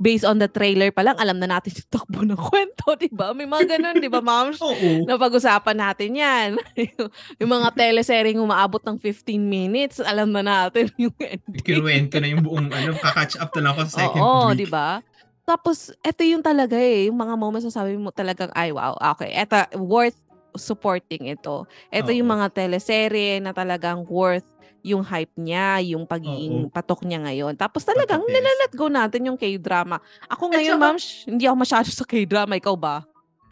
[0.00, 3.36] based on the trailer pa lang, alam na natin yung takbo ng kwento, 'di ba?
[3.36, 4.56] May mga ganun, 'di ba, ma'am?
[4.64, 5.04] Oo.
[5.04, 6.48] Napag-usapan natin 'yan.
[7.40, 11.60] yung mga teleseryeng umaabot ng 15 minutes, alam na natin yung ending.
[11.60, 14.64] Kinuwento na yung buong ano, kakatch up na lang ako sa second Oo, week.
[14.64, 15.04] di ba?
[15.44, 19.34] Tapos, eto yung talaga eh, yung mga moments na sabi mo talagang, ay wow, okay,
[19.34, 20.14] eto, worth
[20.54, 21.66] supporting ito.
[21.90, 22.34] Ito yung Oo.
[22.38, 24.46] mga teleserye na talagang worth
[24.82, 26.70] yung hype niya, yung pagiging Oo.
[26.70, 27.54] patok niya ngayon.
[27.54, 28.30] Tapos talagang yes.
[28.30, 29.98] nilalet go natin yung K-drama.
[30.26, 32.54] Ako ngayon, saka- ma'am, sh- hindi ako masyado sa K-drama.
[32.54, 33.04] Ikaw ba?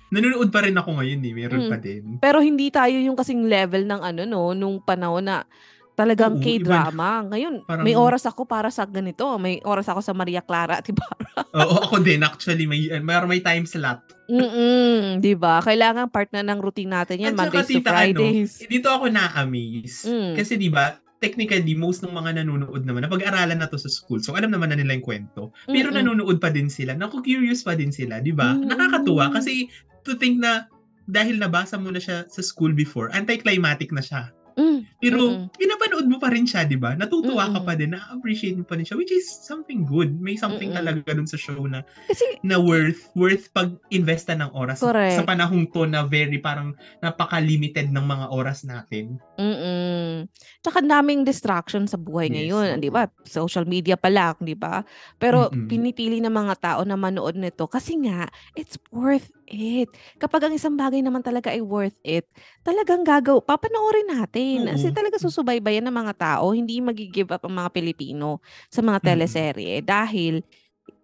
[0.09, 1.33] Nanonood pa rin ako ngayon eh.
[1.35, 1.71] Meron Mm.
[1.71, 2.03] pa din.
[2.17, 5.45] Pero hindi tayo yung kasing level ng ano no, nung panahon na
[5.93, 7.27] talagang Oo, K-drama.
[7.29, 9.27] Ngayon, Parang- may oras ako para sa ganito.
[9.37, 11.45] May oras ako sa Maria Clara at Ibarra.
[11.59, 12.65] Oo, ako din actually.
[12.65, 14.01] May, may, may time slot.
[14.29, 15.59] Mm, 'di ba?
[15.59, 18.53] Kailangan part na ng routine natin 'yan At saka, Mondays to tita, Fridays.
[18.55, 19.97] Ano, dito ako na-amaze.
[20.05, 20.33] Mm.
[20.37, 24.23] Kasi di ba, technically, most ng mga nanonood naman, napag-aralan na to sa school.
[24.23, 25.51] So, alam naman na nila yung kwento.
[25.67, 25.99] Pero Mm-mm.
[26.03, 26.95] nanonood pa din sila.
[26.95, 28.55] Naku-curious pa din sila, di ba?
[28.55, 28.71] Mm.
[28.71, 29.67] Nakakatuwa kasi
[30.07, 30.71] to think na
[31.09, 34.31] dahil nabasa mo na siya sa school before, anticlimactic na siya.
[34.59, 35.55] Mm, Pero mm-mm.
[35.55, 36.99] pinapanood mo pa rin siya, di ba?
[36.99, 37.67] Natutuwa ka Mm-mm.
[37.71, 40.19] pa din, na-appreciate mo pa rin siya, which is something good.
[40.19, 40.79] May something Mm-mm.
[40.83, 45.19] talaga dun sa show na Kasi na worth worth pag-investa ng oras Correct.
[45.19, 49.19] sa panahong to na very parang napaka-limited ng mga oras natin.
[49.39, 50.27] mm.
[50.63, 53.07] Tsaka daming distraction sa buhay Yes, ngayon, 'di ba?
[53.27, 54.83] Social media pa lang, 'di ba?
[55.19, 55.67] Pero Mm-mm.
[55.71, 58.27] pinipili ng mga tao na manood nito kasi nga
[58.59, 59.91] it's worth it.
[60.21, 62.29] Kapag ang isang bagay naman talaga ay worth it,
[62.63, 64.69] talagang gagaw papanoorin natin.
[64.69, 64.97] Kasi Oo.
[64.97, 70.45] talaga susubaybayan ng mga tao, hindi magi-give up ang mga Pilipino sa mga teleserye dahil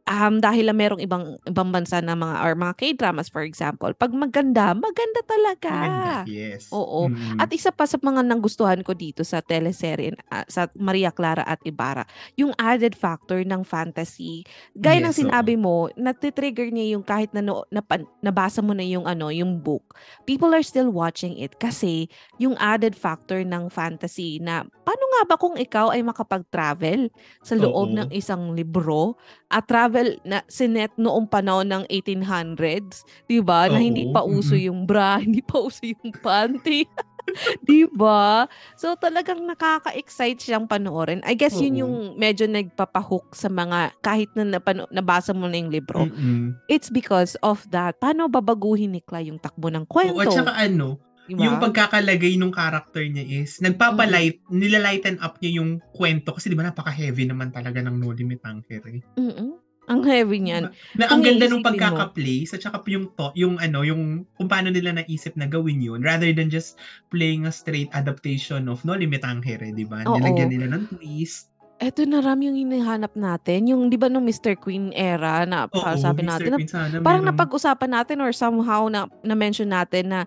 [0.04, 4.12] um, dahil lang merong ibang ibang bansa na mga or mga K-dramas for example, pag
[4.12, 5.72] maganda, maganda talaga.
[5.72, 6.68] Maganda, yes.
[6.72, 7.08] Oo.
[7.08, 7.40] Mm.
[7.40, 11.60] At isa pa sa mga nanggustuhan ko dito sa teleserye ah, sa Maria Clara at
[11.64, 12.04] Ibarra,
[12.36, 14.44] yung added factor ng fantasy.
[14.76, 15.22] Gaya ng Yes, oo.
[15.28, 19.60] sinabi mo, natitrigger niya yung kahit na, no, napan- nabasa mo na yung ano, yung
[19.60, 19.96] book.
[20.28, 25.36] People are still watching it kasi yung added factor ng fantasy na paano nga ba
[25.38, 27.08] kung ikaw ay makapag-travel
[27.40, 27.96] sa loob Oo.
[27.96, 29.14] ng isang libro
[29.48, 29.93] at travel
[30.26, 33.70] na sinet noong panahon ng 1800s, 'di ba?
[33.70, 36.85] Na hindi Oo, pa uso yung bra, hindi pa uso yung panty.
[37.64, 38.44] 'Di ba?
[38.76, 41.24] So talagang nakaka-excite siyang panoorin.
[41.24, 41.80] I guess yun Oo.
[41.87, 46.04] yung medyo nagpapahook sa mga kahit na napano, nabasa mo na yung libro.
[46.04, 46.52] Mm-mm.
[46.68, 47.96] It's because of that.
[47.96, 50.20] Paano babaguhin ni Clay yung takbo ng Oo, kwento?
[50.20, 51.48] at saka ano, di ba?
[51.48, 56.68] yung pagkakalagay ng character niya is, nagpapalight, nilalighten up niya yung kwento kasi di ba
[56.68, 59.00] napaka-heavy naman talaga ng No Limit Anchor eh.
[59.16, 59.63] Mm-mm.
[59.84, 60.72] Ang heavy niyan.
[60.96, 61.76] Na ang ganda nung iisipin mo.
[61.76, 66.00] pagkaka-place at saka yung to, yung ano, yung kung paano nila naisip na gawin yun
[66.00, 66.80] rather than just
[67.12, 70.04] playing a straight adaptation of No Limit Tangere, di ba?
[70.04, 71.52] Nilagyan nila ng twist.
[71.82, 73.66] Eto na Ram yung hinahanap natin.
[73.66, 74.54] Yung, di ba, nung Mr.
[74.54, 76.30] Queen era na Oo, sabi Mr.
[76.30, 80.20] natin, na, Queen, parang napag-usapan natin or somehow na, na-mention natin na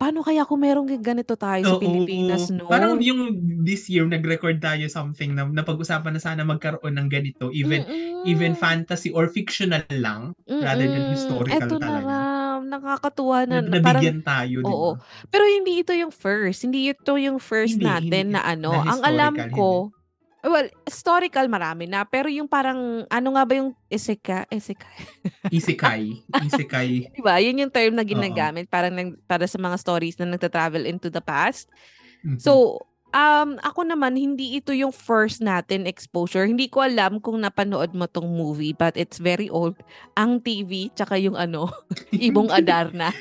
[0.00, 2.72] paano kaya kung merong ganito tayo sa Oo, Pilipinas, no?
[2.72, 3.36] Parang yung
[3.68, 8.24] this year nag-record tayo something na napag-usapan na sana magkaroon ng ganito even Mm-mm.
[8.24, 11.12] even fantasy or fictional lang rather than Mm-mm.
[11.12, 12.00] historical Eto na talaga.
[12.00, 14.96] Ram, nakakatuwa na, Na, na parang nabigyan tayo, di Oo.
[14.96, 15.00] ba?
[15.32, 16.64] Pero hindi ito yung first.
[16.68, 18.36] Hindi ito yung first Hindi, natin hindi.
[18.36, 18.72] na ano.
[18.72, 19.92] Na Ang alam ko,
[20.44, 22.04] well, historical marami na.
[22.04, 24.44] Pero yung parang, ano nga ba yung iseka?
[24.48, 24.88] Iseka?
[25.48, 26.24] Isekai.
[26.48, 26.90] Isekai.
[27.16, 27.36] Diba?
[27.40, 31.68] Yun yung term na ginagamit parang para sa mga stories na nagta-travel into the past.
[32.24, 32.40] Mhm.
[32.40, 32.80] So,
[33.14, 36.46] um, ako naman, hindi ito yung first natin exposure.
[36.46, 39.78] Hindi ko alam kung napanood mo tong movie, but it's very old.
[40.18, 41.70] Ang TV, tsaka yung ano,
[42.14, 43.14] Ibong Adarna.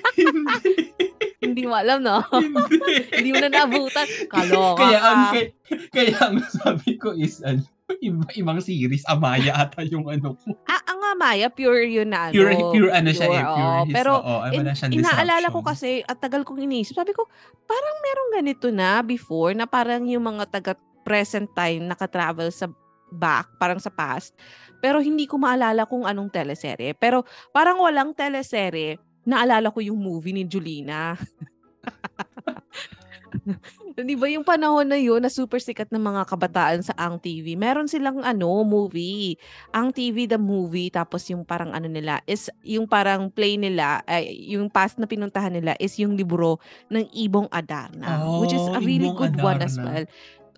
[1.45, 2.21] hindi mo alam, no?
[2.29, 2.93] Hindi.
[3.15, 4.07] hindi mo na nabutan.
[4.29, 5.31] Kaloka kaya ang ka.
[5.33, 5.47] kaya,
[5.93, 7.63] kaya ang sabi ko is ano,
[8.05, 10.53] iba, ibang series Amaya ata yung ano ko.
[10.69, 12.33] Ah, ang Amaya, pure yun na ano.
[12.37, 13.85] Pure pure ano siya eh, pure, pure oo.
[13.85, 17.25] his, Pero ay, in- inaalala ko kasi, at tagal kong iniisip, sabi ko,
[17.65, 22.69] parang merong ganito na before, na parang yung mga taga present time naka-travel sa
[23.09, 24.37] back, parang sa past.
[24.79, 26.93] Pero hindi ko maalala kung anong teleserye.
[26.93, 31.17] Pero parang walang teleserye, naalala ko yung movie ni Julina.
[34.05, 37.59] Di ba yung panahon na yun na super sikat ng mga kabataan sa Ang TV,
[37.59, 39.35] meron silang ano, movie.
[39.75, 44.31] Ang TV the movie, tapos yung parang ano nila, is yung parang play nila, ay,
[44.51, 48.83] yung past na pinuntahan nila is yung libro ng Ibong Adarna, which is a Oh,
[48.83, 49.85] really Ibong good one as Adarna.
[49.85, 50.05] well.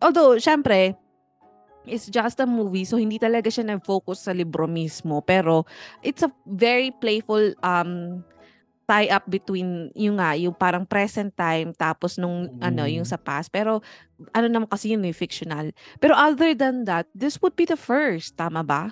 [0.01, 0.97] Although, syempre,
[1.86, 5.65] it's just a movie, so hindi talaga siya nag-focus sa libro mismo, pero
[6.06, 8.21] it's a very playful um
[8.91, 13.12] tie up between yung nga yung parang present time tapos nung ano yung Oo.
[13.12, 13.80] sa past pero
[14.36, 15.71] ano naman kasi yun eh fictional
[16.04, 18.91] pero other than that this would be the first tama ba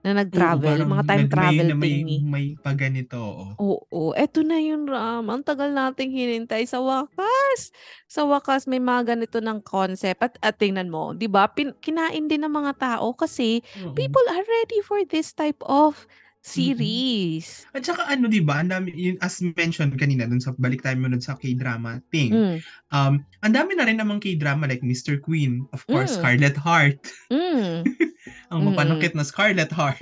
[0.00, 3.46] na nag-travel Oo, mga time nag- travel may, may, thingy may paganito, oo.
[3.60, 5.28] Oo, eto na yun, Ram.
[5.28, 7.68] Ang tagal nating hinintay sa wakas.
[8.08, 10.24] Sa wakas, may mga ganito ng concept.
[10.24, 11.52] At, at tingnan mo, di ba?
[11.52, 13.92] Pin- kinain din ng mga tao kasi Oo.
[13.92, 16.08] people are ready for this type of
[16.40, 17.68] series.
[17.76, 21.20] At saka ano, di ba, dami, yun, as mentioned kanina, dun sa balik tayo muna
[21.20, 22.56] sa K-drama thing, Mm.
[22.90, 25.20] um, ang dami na rin namang K-drama like Mr.
[25.20, 26.18] Queen, of course, Mm.
[26.18, 26.98] Scarlet Heart,
[27.28, 27.76] Mm.
[28.52, 30.00] ang mapanakit na Scarlet Heart.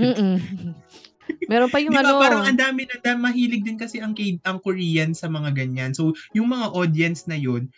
[1.51, 2.23] Meron pa yung Di ba, ano.
[2.23, 5.93] parang ang dami na, da- mahilig din kasi ang, K, ang Korean sa mga ganyan.
[5.93, 7.69] So, yung mga audience na yun,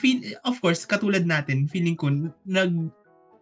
[0.00, 2.08] feel, of course, katulad natin, feeling ko,
[2.44, 2.72] nag,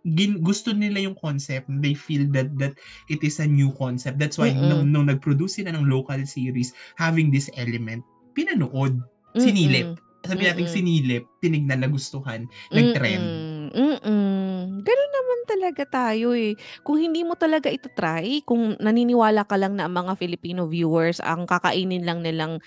[0.03, 1.71] gin, gusto nila yung concept.
[1.81, 2.75] They feel that that
[3.07, 4.19] it is a new concept.
[4.19, 4.67] That's why Mm-mm.
[4.67, 8.03] nung, nung nag-produce sila ng local series, having this element,
[8.35, 8.99] pinanood,
[9.35, 9.43] Mm-mm.
[9.43, 9.89] sinilip.
[10.23, 10.75] Sabi natin Mm-mm.
[10.75, 13.23] sinilip, tinignan, nagustuhan, nag-trend.
[13.23, 13.75] Mm-mm.
[13.75, 14.83] Mm-mm.
[14.83, 16.55] Ganun naman talaga tayo eh.
[16.87, 21.19] Kung hindi mo talaga ito try, kung naniniwala ka lang na ang mga Filipino viewers,
[21.23, 22.63] ang kakainin lang nilang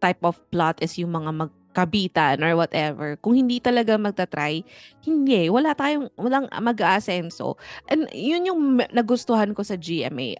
[0.00, 3.14] type of plot is yung mga magkabitan or whatever.
[3.22, 4.66] Kung hindi talaga magta-try,
[5.06, 5.46] hindi.
[5.46, 7.54] Wala tayong, walang mag-aasenso.
[7.86, 10.34] And yun yung nagustuhan ko sa GMA.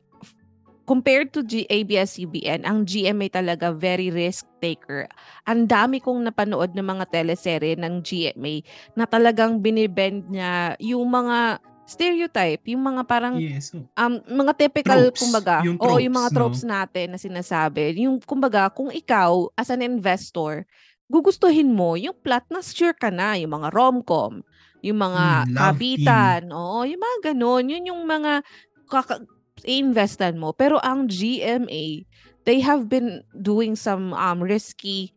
[0.91, 5.07] Compared to G- ABS-CBN, ang GMA talaga very risk taker.
[5.47, 8.67] Ang dami kong napanood ng mga teleserye ng GMA
[8.99, 13.71] na talagang binibend niya yung mga stereotype, yung mga parang Yes.
[13.71, 15.23] so, um, mga typical, Tropes.
[15.23, 17.95] kumbaga, Yung oo, yung mga tropes, tropes natin na sinasabi.
[18.03, 20.67] Yung, kumbaga, kung ikaw, as an investor,
[21.11, 24.41] gugustuhin mo yung plot na sure ka na, yung mga rom-com,
[24.81, 28.41] yung mga Mm, kabitan, oo, yung mga ganon, yun yung mga
[28.89, 29.27] kaka-
[29.67, 30.55] investan mo.
[30.57, 32.07] Pero ang GMA,
[32.49, 35.13] they have been doing some um, risky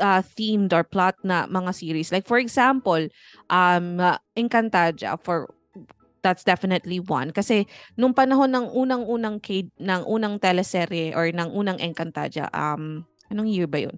[0.00, 2.12] uh, themed or plot na mga series.
[2.12, 3.08] Like for example,
[3.50, 5.48] um, uh, Encantadia for
[6.22, 7.66] that's definitely one kasi
[7.98, 13.66] nung panahon ng unang-unang K ng unang teleserye or ng unang Encantadia, um anong year
[13.66, 13.96] ba 'yun?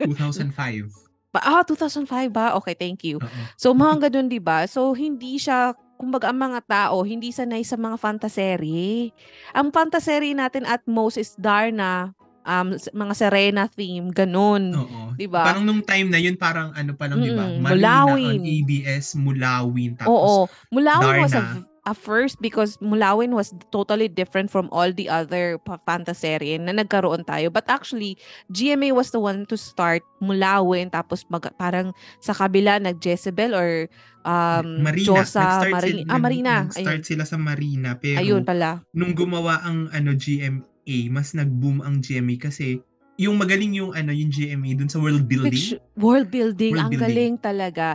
[0.00, 0.88] 2005.
[1.32, 2.52] Ba- Ah, 2005 ba?
[2.56, 3.16] Okay, thank you.
[3.16, 3.40] Oo.
[3.56, 4.64] So mga ganun 'di ba?
[4.66, 9.14] So hindi siya kumbaga ang mga tao hindi sanay sa mga fantaserye.
[9.52, 14.74] Ang fantaserye natin at most is Darna, um mga Serena theme, ganun.
[14.74, 15.14] Oo.
[15.14, 15.46] 'Di ba?
[15.46, 17.48] Parang nung time na yun, parang ano pa lang, di ba?
[17.56, 18.36] Mulawin.
[18.36, 19.96] on ABS, Mulawin.
[19.96, 20.36] Tapos, Oo.
[20.68, 21.71] Mulawin was a Darna.
[21.82, 27.26] At first because Mulawin was totally different from all the other pa- fantasy na nagkaroon
[27.26, 27.50] tayo.
[27.50, 28.14] But actually,
[28.54, 31.90] GMA was the one to start Mulawin tapos mag, parang
[32.22, 33.90] sa kabila nag Jezebel or
[34.22, 35.06] um, Marina.
[35.10, 35.82] Josa, Marina.
[35.82, 36.54] sila- ah, Marina.
[36.70, 37.02] Ayun.
[37.02, 37.98] sila sa Marina.
[37.98, 38.86] Pero Ayun pala.
[38.94, 42.78] nung gumawa ang ano GMA, mas nag-boom ang GMA kasi
[43.22, 45.54] yung magaling yung ano yung GMA dun sa world building.
[45.54, 46.74] Fiction- world building.
[46.74, 47.06] World ang building.
[47.06, 47.94] galing talaga.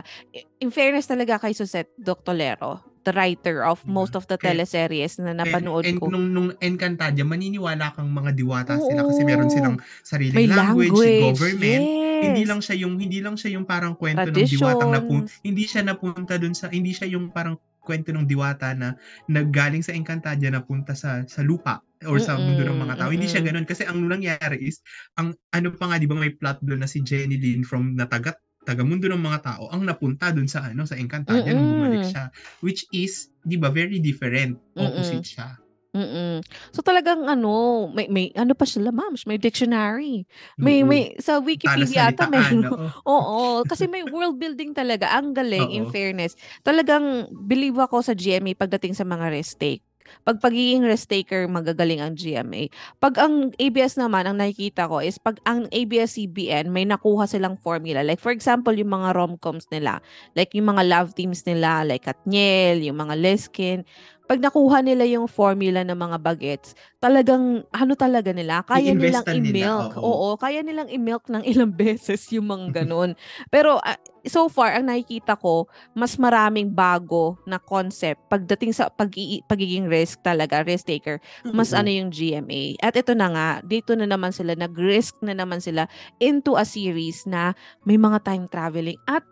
[0.58, 3.92] In fairness talaga kay Susette Doctolero, the writer of Diba?
[3.92, 6.08] most of the Kaya- teleseries na napanood and, ko.
[6.08, 9.28] And nung, nung Encantadia, maniniwala kang mga diwata sila kasi Oo.
[9.28, 11.36] meron silang sariling May language, language.
[11.36, 11.82] government.
[11.84, 12.06] Yes.
[12.18, 14.98] Hindi lang siya yung hindi lang siya yung parang kwento ng diwatang na
[15.44, 17.54] hindi siya napunta dun sa hindi siya yung parang
[17.88, 18.92] kwento ng diwata na
[19.32, 23.10] naggaling sa Encantadia na punta sa sa lupa or sa mundo ng mga tao.
[23.10, 23.46] Hindi siya Mm-mm.
[23.46, 24.84] ganun kasi ang nangyari is
[25.16, 28.36] ang ano pa nga 'di ba may plot doon na si Jenny Lynn from nataga
[28.68, 32.04] taga mundo ng mga tao ang napunta doon sa ano sa Encantadia nung bumalik Mm-mm.
[32.04, 32.28] siya
[32.60, 35.56] which is 'di ba very different opposite siya.
[35.96, 36.44] Mm.
[36.68, 40.28] So talagang ano, may may ano pa sila, ma'am, may dictionary.
[40.60, 40.88] May Oo.
[40.88, 42.76] may sa Wikipedia ata may oo.
[43.16, 45.08] Oo, kasi may world building talaga.
[45.16, 45.92] Ang galing in Oo.
[45.92, 46.36] fairness.
[46.60, 49.80] Talagang believe ako sa GMA pagdating sa mga risk take.
[50.24, 52.72] Pag pagiging risk taker, magagaling ang GMA.
[52.96, 58.00] Pag ang ABS naman, ang nakikita ko is pag ang ABS-CBN, may nakuha silang formula.
[58.00, 60.00] Like for example, yung mga rom-coms nila.
[60.32, 63.84] Like yung mga love teams nila, like Katniel, yung mga Leskin.
[64.28, 69.40] Pag nakuha nila yung formula ng mga bagets, talagang ano talaga nila, kaya nilang I-investan
[69.40, 69.96] nila, i-milk.
[69.96, 70.04] oo.
[70.04, 73.16] Oo, kaya nilang i-milk ng ilang beses yung mga ganun.
[73.48, 73.96] Pero ah,
[74.28, 75.64] so far, ang nakikita ko,
[75.96, 79.08] mas maraming bago na concept pagdating sa pag
[79.48, 81.80] pagiging risk talaga, risk taker, mas Oo.
[81.80, 82.76] ano yung GMA.
[82.84, 85.88] At ito na nga, dito na naman sila, nag-risk na naman sila
[86.20, 87.56] into a series na
[87.88, 89.24] may mga time traveling at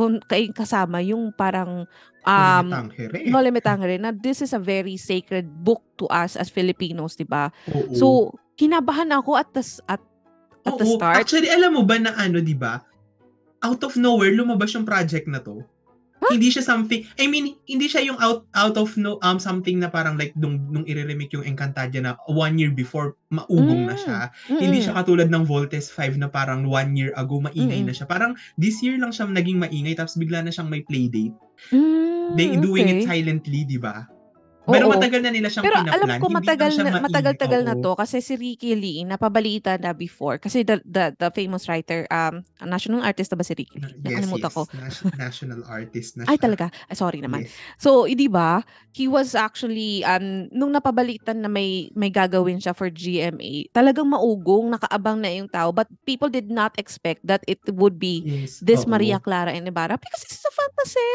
[0.00, 1.84] kung kay kasama yung parang
[2.24, 2.66] um
[3.28, 3.60] no limit
[4.00, 7.52] na this is a very sacred book to us as Filipinos, 'di ba?
[7.92, 10.00] So, kinabahan ako at the at
[10.64, 10.96] at the Oo.
[10.96, 11.20] start.
[11.20, 12.80] Actually, alam mo ba na ano, di ba?
[13.60, 15.60] Out of nowhere, lumabas yung project na to.
[16.30, 19.90] Hindi siya something, I mean, hindi siya yung out out of no um something na
[19.90, 24.02] parang like nung nung i-remake yung Encantadia na one year before maugong na Mm.
[24.02, 24.18] siya.
[24.46, 24.84] Hindi Mm-mm.
[24.86, 27.90] siya katulad ng Voltes 5 na parang one year ago maingay Mm-mm.
[27.90, 28.06] na siya.
[28.06, 31.34] Parang this year lang siya naging maingay tapos bigla na siyang may playdate.
[31.74, 34.06] Mm, They doing it silently, di ba?
[34.62, 34.92] Pero Oo.
[34.92, 35.94] matagal na nila siyang Pero pinaplan.
[35.96, 40.36] alam ko Hindi matagal na, matagal-tagal na to kasi si Ricky Lee napabalita na before
[40.36, 43.88] kasi the the, the famous writer um national artist na ba si Ricky Lee?
[43.88, 44.54] Yes, Nakalimutan yes.
[44.54, 44.62] ko.
[44.70, 46.44] Nas- national artist na Ay siya.
[46.44, 46.64] talaga.
[46.86, 47.48] Ay, sorry naman.
[47.48, 47.56] Yes.
[47.78, 48.60] So, i- 'di ba?
[48.92, 54.70] He was actually um nung napabalitan na may may gagawin siya for GMA, talagang maugong,
[54.70, 58.60] nakaabang na yung tao, but people did not expect that it would be Yes.
[58.60, 58.92] this oo.
[58.92, 61.08] Maria Clara and Ibarra because it's a fantasy,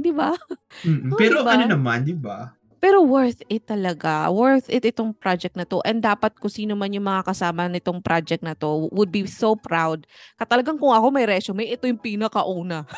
[0.00, 0.34] 'di ba?
[0.82, 1.08] Mm-mm.
[1.14, 1.54] Oh, Pero diba?
[1.54, 2.50] ano naman, di ba?
[2.80, 4.32] Pero worth it talaga.
[4.32, 5.84] Worth it itong project na to.
[5.84, 9.52] And dapat kung sino man yung mga kasama nitong project na to would be so
[9.52, 10.08] proud.
[10.34, 12.88] Katalagang kung ako may resume, ito yung pinakauna.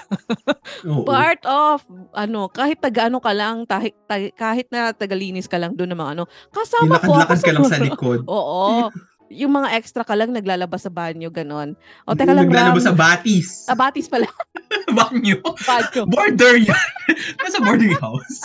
[1.11, 1.83] Part of,
[2.15, 6.13] ano, kahit taga-ano ka lang, tahi- tahi- kahit na tagalinis ka lang doon ng mga
[6.15, 8.19] ano, kasama ko ako Nilakad-lakad ka lang sa likod.
[8.31, 8.87] Oo.
[9.33, 11.73] Yung mga extra ka lang naglalabas sa banyo, ganon.
[12.05, 13.01] O, teka lang, Naglalabas sa Ram.
[13.01, 13.65] batis.
[13.65, 14.29] Ah, batis pala.
[14.93, 15.41] Banyo.
[15.41, 16.05] Banyo.
[16.05, 16.89] Border yan.
[17.41, 18.45] Nasa boarding house.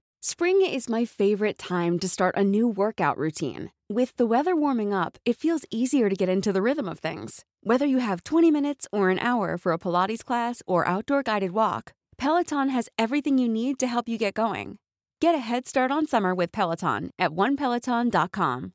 [0.23, 3.71] Spring is my favorite time to start a new workout routine.
[3.89, 7.43] With the weather warming up, it feels easier to get into the rhythm of things.
[7.65, 11.57] Whether you have 20 minutes or an hour for a Pilates class or outdoor guided
[11.57, 14.77] walk, Peloton has everything you need to help you get going.
[15.19, 18.73] Get a head start on summer with Peloton at onepeloton.com.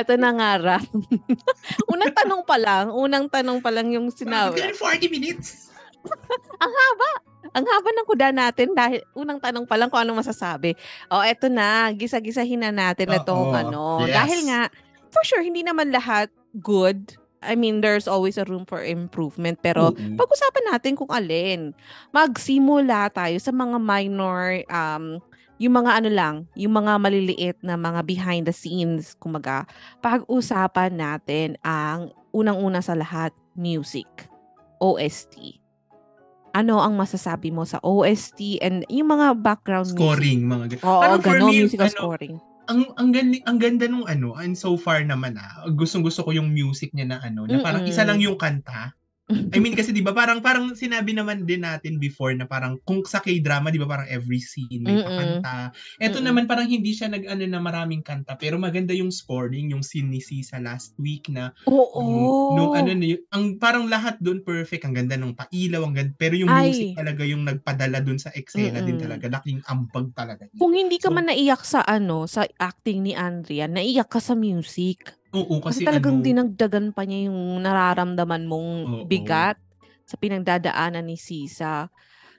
[0.00, 0.88] Ito na nga, Ram.
[1.92, 4.56] unang tanong pa lang, unang tanong pa lang yung sinabi.
[4.56, 5.73] Within 40 minutes.
[6.64, 7.10] Ang haba.
[7.54, 10.74] Ang haba ng kuda natin dahil unang tanong pa lang kung anong masasabi.
[11.12, 11.92] O, eto na.
[11.92, 13.82] Gisa-gisahin na natin Oo, itong ano.
[14.08, 14.16] yes.
[14.16, 14.60] Dahil nga,
[15.12, 17.14] for sure, hindi naman lahat good.
[17.44, 19.60] I mean, there's always a room for improvement.
[19.60, 20.16] Pero, Oo.
[20.16, 21.76] pag-usapan natin kung alin.
[22.10, 25.20] Magsimula tayo sa mga minor, um,
[25.60, 29.68] yung mga ano lang, yung mga maliliit na mga behind the scenes, kumaga,
[30.02, 34.08] pag-usapan natin ang unang-una sa lahat, music.
[34.82, 35.63] OST.
[36.54, 40.80] Ano ang masasabi mo sa OST and yung mga background Scoring, mga music?
[40.86, 42.34] Oo, Parang ganun, me, musical ano, scoring.
[42.70, 46.32] ang ang ganda, ang ganda nung ano, and so far naman ah, gustong gusto ko
[46.32, 48.08] yung music niya na ano, na parang isa Mm.
[48.08, 48.94] lang yung kanta.
[49.28, 53.00] I mean kasi 'di ba parang parang sinabi naman din natin before na parang kung
[53.08, 55.00] sa K-drama 'di ba parang every scene may Mm-mm.
[55.00, 55.72] pakanta.
[55.96, 56.26] Ito Mm-mm.
[56.28, 60.20] naman parang hindi siya nag-ano na maraming kanta pero maganda yung scoring, yung scene ni
[60.20, 62.04] Sisa last week na Oo.
[62.04, 65.94] nung, nung ano na yun, ang parang lahat doon perfect, ang ganda ng pailaw, ang
[65.96, 66.68] ganda, pero yung Ay.
[66.68, 69.04] music talaga yung nagpadala doon sa eksena din Mm-mm.
[69.08, 70.44] talaga, laking ambag talaga.
[70.50, 70.60] niya.
[70.60, 74.36] Kung hindi ka So- man naiyak sa ano, sa acting ni Andrea, naiyak ka sa
[74.36, 75.14] music.
[75.34, 79.04] Oo, Kasi, kasi, talagang ano, dinagdagan pa niya yung nararamdaman mong Oo.
[79.04, 79.58] bigat
[80.06, 81.90] sa pinagdadaanan ni Sisa.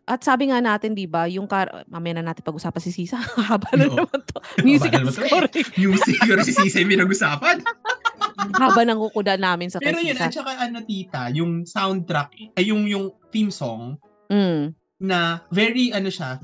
[0.05, 1.83] At sabi nga natin, di ba, yung kar...
[1.89, 3.17] Mamaya na natin pag-usapan si Sisa.
[3.49, 4.37] Haba na naman to.
[5.01, 5.17] To eh.
[5.17, 5.65] scoring.
[5.75, 7.57] music yun si Sisa yung pinag-usapan.
[8.61, 10.29] Haba ng kukuda namin sa Pero kay yun, Sisa.
[10.29, 14.73] at saka ano tita, yung soundtrack, ay yung yung theme song Mm.
[14.99, 16.41] na very ano siya,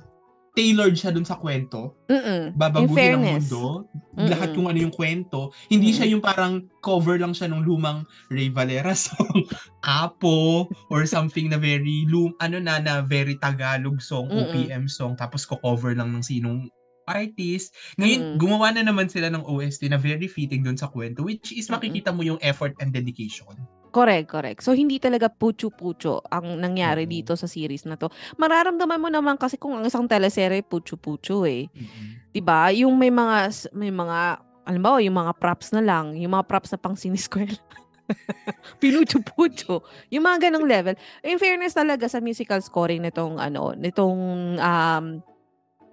[0.51, 1.95] tailored siya dun sa kwento.
[2.11, 2.51] Mm-mm.
[2.51, 3.87] In Babaguhin ang mundo.
[4.15, 4.27] Mm-mm.
[4.27, 5.55] Lahat kung ano yung kwento.
[5.71, 6.13] Hindi siya Mm-mm.
[6.19, 9.47] yung parang cover lang siya ng lumang Ray Valera song,
[9.83, 14.51] Apo, or something na very lum, ano na, na very Tagalog song, Mm-mm.
[14.51, 16.67] OPM song, tapos ko-cover lang ng sinong
[17.07, 17.73] artist.
[17.97, 18.37] Ngayon, Mm-mm.
[18.37, 22.11] gumawa na naman sila ng OST na very fitting dun sa kwento, which is makikita
[22.11, 23.55] mo yung effort and dedication.
[23.91, 24.59] Correct, correct.
[24.63, 27.11] So, hindi talaga pucho-pucho ang nangyari Oo.
[27.11, 28.07] dito sa series na to.
[28.39, 31.67] Mararamdaman mo naman kasi kung ang isang teleserye, pucho-pucho eh.
[31.75, 32.31] Mm-mm.
[32.31, 32.71] 'di ba?
[32.71, 34.19] Yung may mga may mga
[34.61, 37.59] alam mo, yung mga props na lang, yung mga props na pang siniskwela.
[38.81, 39.83] Pinucho-pucho.
[40.11, 40.95] Yung mga ganong level.
[41.25, 44.19] In fairness talaga sa musical scoring nitong ano, nitong
[44.59, 45.05] um,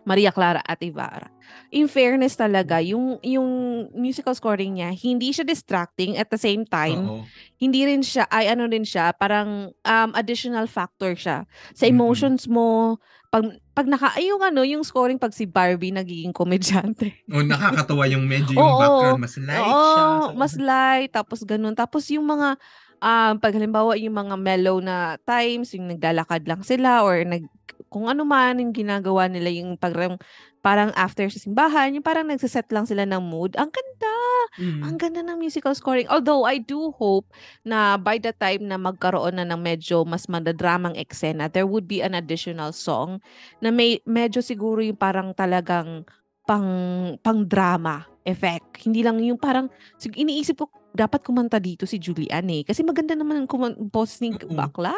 [0.09, 1.29] Maria Clara at Ibarra.
[1.69, 3.49] In fairness talaga, yung yung
[3.93, 7.29] musical scoring niya, hindi siya distracting at the same time, Oo.
[7.61, 11.45] hindi rin siya ay ano rin siya, parang um, additional factor siya
[11.77, 12.97] sa emotions mo.
[13.29, 17.13] Pag pag naka ay, yung ano, yung scoring pag si Barbie nagiging komedyante.
[17.37, 18.81] O nakakatawa yung medyo yung Oo.
[18.81, 20.01] background mas light siya.
[20.09, 21.77] Oo, So, mas light tapos ganun.
[21.77, 22.57] Tapos yung mga
[23.05, 27.45] um, pag halimbawa yung mga mellow na times, yung naglalakad lang sila or nag
[27.89, 30.21] kung ano man yung ginagawa nila yung parang
[30.61, 33.55] parang after sa simbahan, yung parang nagsiset lang sila ng mood.
[33.57, 34.17] Ang ganda!
[34.59, 34.83] mm.
[34.85, 36.09] Ang ganda ng musical scoring.
[36.11, 37.31] Although, I do hope
[37.63, 42.03] na by the time na magkaroon na ng medyo mas madadramang eksena, there would be
[42.03, 43.23] an additional song
[43.63, 46.05] na may medyo siguro yung parang talagang
[46.49, 46.71] pang
[47.21, 48.83] pang drama effect.
[48.83, 49.69] Hindi lang yung parang
[50.01, 50.69] iniisip ko
[50.99, 52.67] dapat kumanta dito si Julian eh.
[52.67, 54.91] Kasi maganda naman ang kuman- boses ni bakla.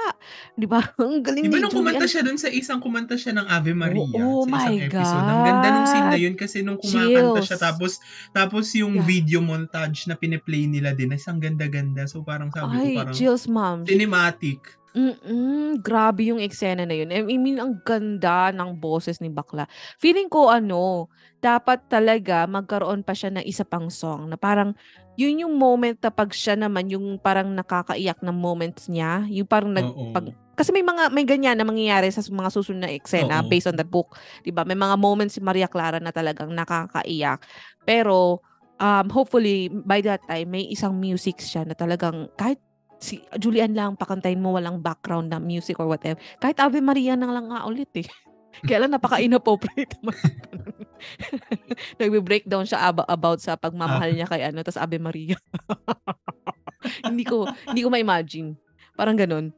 [0.55, 0.81] Di ba?
[0.97, 4.01] Ang galing Di ba nung kumanta siya dun sa isang kumanta siya ng Ave Maria
[4.19, 5.27] oh sa my isang episode.
[5.27, 6.23] Ang ganda nung scene na God.
[6.23, 7.61] yun kasi nung kumakanta siya Chills.
[7.61, 7.93] tapos
[8.33, 9.07] tapos yung Yeah.
[9.07, 12.05] video montage na piniplay nila din isang ganda-ganda.
[12.05, 13.85] So parang sabi ko Ay, parang chills, ma'am.
[13.85, 14.80] cinematic.
[14.91, 17.15] Mm, grabe yung eksena na yun.
[17.15, 19.71] I mean, ang ganda ng boses ni Bakla.
[20.03, 21.07] Feeling ko ano,
[21.39, 24.75] dapat talaga magkaroon pa siya ng isa pang song na parang
[25.15, 29.71] yun yung moment na pag siya naman yung parang nakakaiyak na moments niya, yung parang
[29.71, 30.27] nag pag
[30.59, 33.49] kasi may mga may ganyan na mangyayari sa mga susunod na eksena Oo.
[33.49, 34.67] based on the book, 'di ba?
[34.67, 37.47] May mga moments si Maria Clara na talagang nakakaiyak.
[37.87, 38.43] Pero
[38.81, 42.59] um hopefully by that time may isang music siya na talagang kahit
[43.01, 46.21] si Julian lang pakantayin mo walang background na music or whatever.
[46.37, 48.05] Kahit Ave Maria na lang nga ulit eh.
[48.67, 50.21] Kaya lang napaka-inappropriate naman.
[52.01, 55.39] Nagbe-breakdown siya about sa pagmamahal niya kay ano, tas Ave Maria.
[57.09, 58.53] hindi ko hindi ko ma-imagine.
[58.93, 59.55] Parang ganun.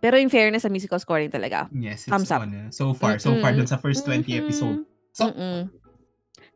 [0.00, 1.68] Pero in fairness sa musical scoring talaga.
[1.76, 2.40] Yes, it's Thumbs up.
[2.40, 2.56] on.
[2.56, 3.60] uh, So far, so far Mm-mm.
[3.60, 4.40] dun sa first 20 Mhm.
[4.40, 4.78] episode.
[5.12, 5.68] So, Mm-mm.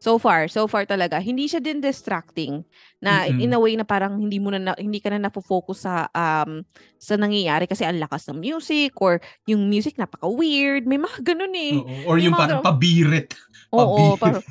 [0.04, 2.60] So far, so far talaga, hindi siya din distracting
[3.00, 3.40] na Mm-mm.
[3.40, 6.60] in a way na parang hindi mo na, na- hindi ka na nafo-focus sa um
[7.00, 9.16] sa nangyayari kasi ang lakas ng music or
[9.48, 10.84] yung music napaka-weird.
[10.84, 11.80] May mga ganun eh.
[11.80, 12.04] oo.
[12.04, 12.68] Or yung mga parang ganun.
[12.68, 13.28] pabirit.
[13.72, 14.20] Oo, Pabirit.
[14.20, 14.42] parang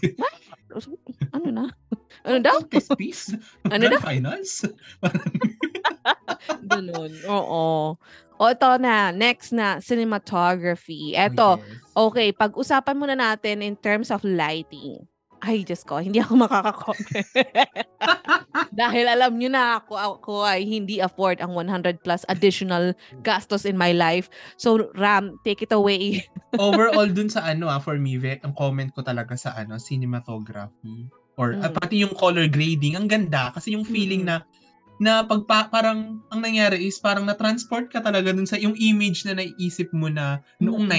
[1.37, 1.65] ano na?
[2.23, 2.55] Ano daw?
[2.95, 3.35] Peace.
[3.73, 4.63] Ano Grand finals.
[6.71, 7.11] Ganun.
[7.27, 7.99] Oo.
[8.39, 11.13] O ito na, next na, cinematography.
[11.13, 11.67] Eto, Yes.
[11.93, 15.03] okay, pag-usapan muna natin in terms of lighting.
[15.43, 17.27] Ay, Diyos ko, hindi ako makaka-comment.
[18.79, 23.75] Dahil alam nyo na ako, ako ay hindi afford ang 100 plus additional gastos in
[23.75, 24.31] my life.
[24.55, 26.23] So, Ram, take it away.
[26.63, 31.11] overall dun sa ano ah, for me, ve- ang comment ko talaga sa ano, cinematography.
[31.35, 31.75] Or ah, Mm.
[31.75, 33.51] pati yung color grading, ang ganda.
[33.51, 34.29] Kasi yung feeling Mm.
[34.31, 34.37] na,
[35.01, 39.35] na pagpa, parang, ang nangyari is parang na-transport ka talaga dun sa yung image na
[39.35, 40.93] naiisip mo na noong Mm.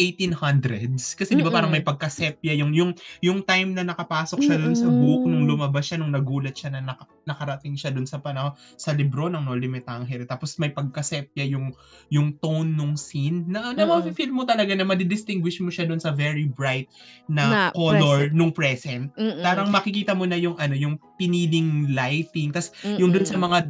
[0.00, 2.90] Nine- 1800s kasi 'di ba parang may pagka-sepia yung yung
[3.20, 6.80] yung time na nakapasok siya dun sa book nung lumabas siya nung nagulat siya na
[6.80, 10.70] naka, nakarating siya dun sa panahon sa libro ng No Limit ang Hero tapos may
[10.70, 11.70] pagka-sepia yung
[12.08, 14.14] yung tone nung scene na na Mm.
[14.14, 16.86] feel mo talaga na madidistinguish mo siya dun sa very bright
[17.28, 18.32] na, Na color present.
[18.32, 19.04] nung present.
[19.14, 19.42] Mm-mm.
[19.42, 22.50] parang makikita mo na yung ano yung piniling lighting.
[22.50, 23.68] Tas yung dun sa mga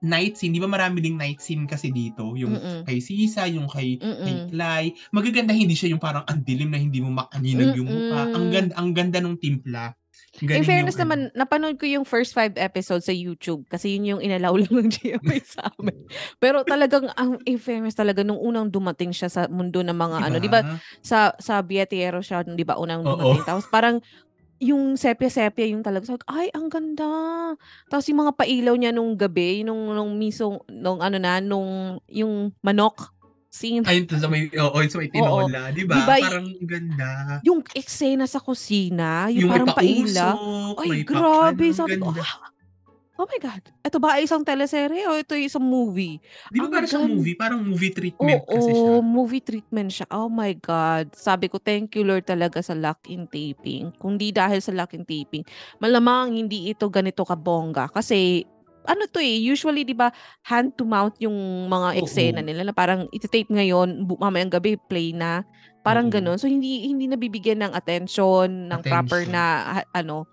[0.00, 2.86] night scene, di ba marami ding night scene kasi dito, yung Mm-mm.
[2.86, 4.36] kay Sisa, yung kay, kay.
[4.50, 8.30] Clay, magaganda hindi siya yung parang ang dilim na hindi mo makaninag yung mukha.
[8.32, 9.94] Ang ganda, ang ganda ng timpla.
[10.38, 14.14] In Galing fairness yung, naman, napanood ko yung first five episodes sa YouTube kasi yun
[14.14, 16.06] yung inalaw lang ng GMA sa amin.
[16.38, 20.36] Pero talagang, ang in fairness talaga, nung unang dumating siya sa mundo ng mga ano,
[20.38, 23.18] di ba, sa sa Biatero siya, di ba, unang Oo.
[23.18, 23.42] dumating.
[23.42, 23.98] Tapos parang,
[24.60, 26.04] yung sepia-sepia yung talaga.
[26.04, 27.08] Sabi ay, ang ganda.
[27.88, 32.52] Tapos yung mga pailaw niya nung gabi, nung, nung misong, nung ano na, nung, yung
[32.60, 33.08] manok
[33.50, 33.82] scene.
[33.82, 35.96] Ayun, sa may, oo, sa may tinola, di ba?
[35.96, 37.08] Di ba, y- Parang ganda.
[37.42, 40.34] Yung eksena sa kusina, yung, Yung, parang pailaw.
[40.38, 41.64] pausok, Ay, may grabe.
[41.74, 42.49] Sabi ko, ah,
[43.20, 43.60] oh my God.
[43.84, 46.16] Ito ba ay isang teleserye o ito ay isang movie?
[46.48, 47.36] Di ba ang parang siyang movie?
[47.36, 48.90] Parang movie treatment Oo, kasi siya.
[49.04, 50.06] movie treatment siya.
[50.08, 51.12] Oh my God.
[51.12, 53.92] Sabi ko, thank you Lord talaga sa lock-in taping.
[54.00, 55.44] Kung di dahil sa lock-in taping,
[55.78, 57.92] malamang hindi ito ganito kabongga.
[57.92, 58.40] Kasi,
[58.88, 60.08] ano to eh, usually di ba
[60.48, 61.36] hand to mouth yung
[61.68, 61.98] mga Oo.
[62.00, 65.44] eksena nila na parang iti-tape ngayon, mamayang gabi play na.
[65.84, 66.12] Parang Oo.
[66.16, 66.40] ganun.
[66.40, 69.36] So, hindi hindi nabibigyan ng attention, ng proper Attention.
[69.36, 69.44] na
[69.84, 70.24] ha- ano.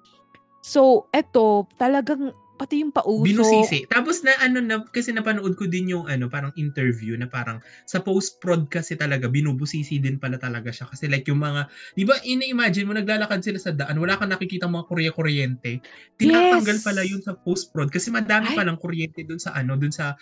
[0.64, 3.24] So, eto, talagang pati yung pausok.
[3.24, 3.86] Binusisi.
[3.86, 8.02] Tapos na ano na, kasi napanood ko din yung ano, parang interview na parang sa
[8.02, 10.90] post-prod kasi talaga, binubusisi din pala talaga siya.
[10.90, 14.66] Kasi like yung mga, di ba, ina-imagine mo, naglalakad sila sa daan, wala kang nakikita
[14.66, 15.80] mga kurye-kuryente.
[16.18, 16.86] Tinatanggal Yes!
[16.86, 18.58] pala yun sa post-prod kasi madami Ay!
[18.58, 20.18] palang kuryente dun sa ano, dun sa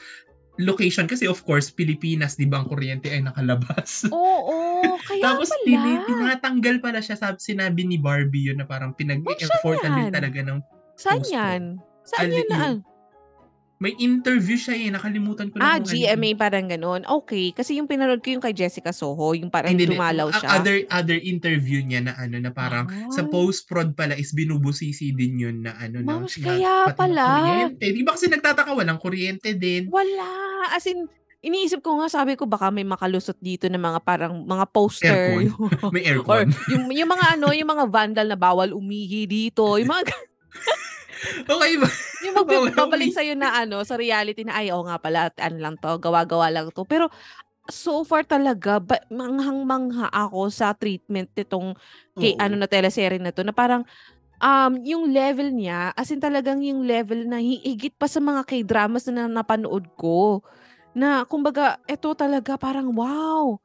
[0.60, 1.08] location.
[1.08, 4.04] Kasi of course, Pilipinas, di ba, ang kuryente ay nakalabas.
[4.12, 5.64] Oo, kaya Tapos pala.
[5.64, 10.60] tini- tinatanggal pala siya, sabi, sinabi ni Barbie yun na parang pinag-effortan din talaga ng
[10.96, 11.32] Saan post-prod.
[11.32, 11.64] yan?
[12.06, 12.58] Saan yan na?
[12.72, 12.84] yung-
[13.76, 17.04] May interview siya eh, nakalimutan ko Ah, lang kung ano GMA parang ganun.
[17.04, 20.48] Okay, kasi yung pinanood ko yung kay Jessica Soho, yung parang Hindi, dumalaw Ang siya.
[20.54, 23.28] Other, other interview niya na ano, na parang sa Ah.
[23.28, 26.00] post-prod pala is binubusisi din yun na ano.
[26.00, 27.26] na, Mams, na kaya ng pala.
[27.36, 27.86] Kuryente.
[27.92, 29.92] Di ba kasi nagtataka walang kuryente din?
[29.92, 30.32] Wala.
[30.72, 31.04] As in,
[31.42, 35.12] iniisip ko nga, sabi ko baka may makalusot dito ng mga parang mga poster.
[35.36, 35.52] Aircon.
[35.94, 36.48] May Or aircon.
[36.72, 39.76] yung, yung mga ano, yung mga vandal na bawal umihi dito.
[39.76, 40.08] Yung mga
[41.46, 41.90] okay ba?
[42.26, 43.18] Yung magbabalik umihi.
[43.18, 46.50] sa'yo na ano, sa reality na, ay, oo nga pala, at ano lang to, gawa-gawa
[46.50, 46.84] lang to.
[46.88, 47.10] Pero,
[47.70, 51.74] so far talaga, ba, manghang-mangha ako sa treatment nitong
[52.18, 52.42] kay Oo.
[52.42, 53.82] ano na teleserye na to, na parang,
[54.42, 59.10] um, yung level niya, as in talagang yung level na higit pa sa mga k-dramas
[59.10, 60.46] na napanood ko.
[60.96, 63.60] Na, kumbaga, eto talaga parang, wow!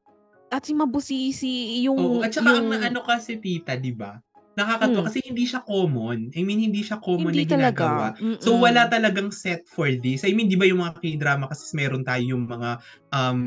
[0.50, 1.94] At si Mabusisi, yung...
[1.94, 2.26] Oo.
[2.26, 4.18] At saka yung, ang ano kasi tita, di ba?
[4.61, 5.08] Nakakatuwa Mm.
[5.08, 6.28] kasi hindi siya common.
[6.36, 8.12] I mean, hindi siya common hindi na ginagawa.
[8.12, 8.20] talaga.
[8.36, 8.61] So Mm-mm.
[8.61, 10.20] wala talagang set for this.
[10.28, 12.76] I mean, 'di ba yung mga K-drama kasi meron tayo yung mga
[13.16, 13.40] um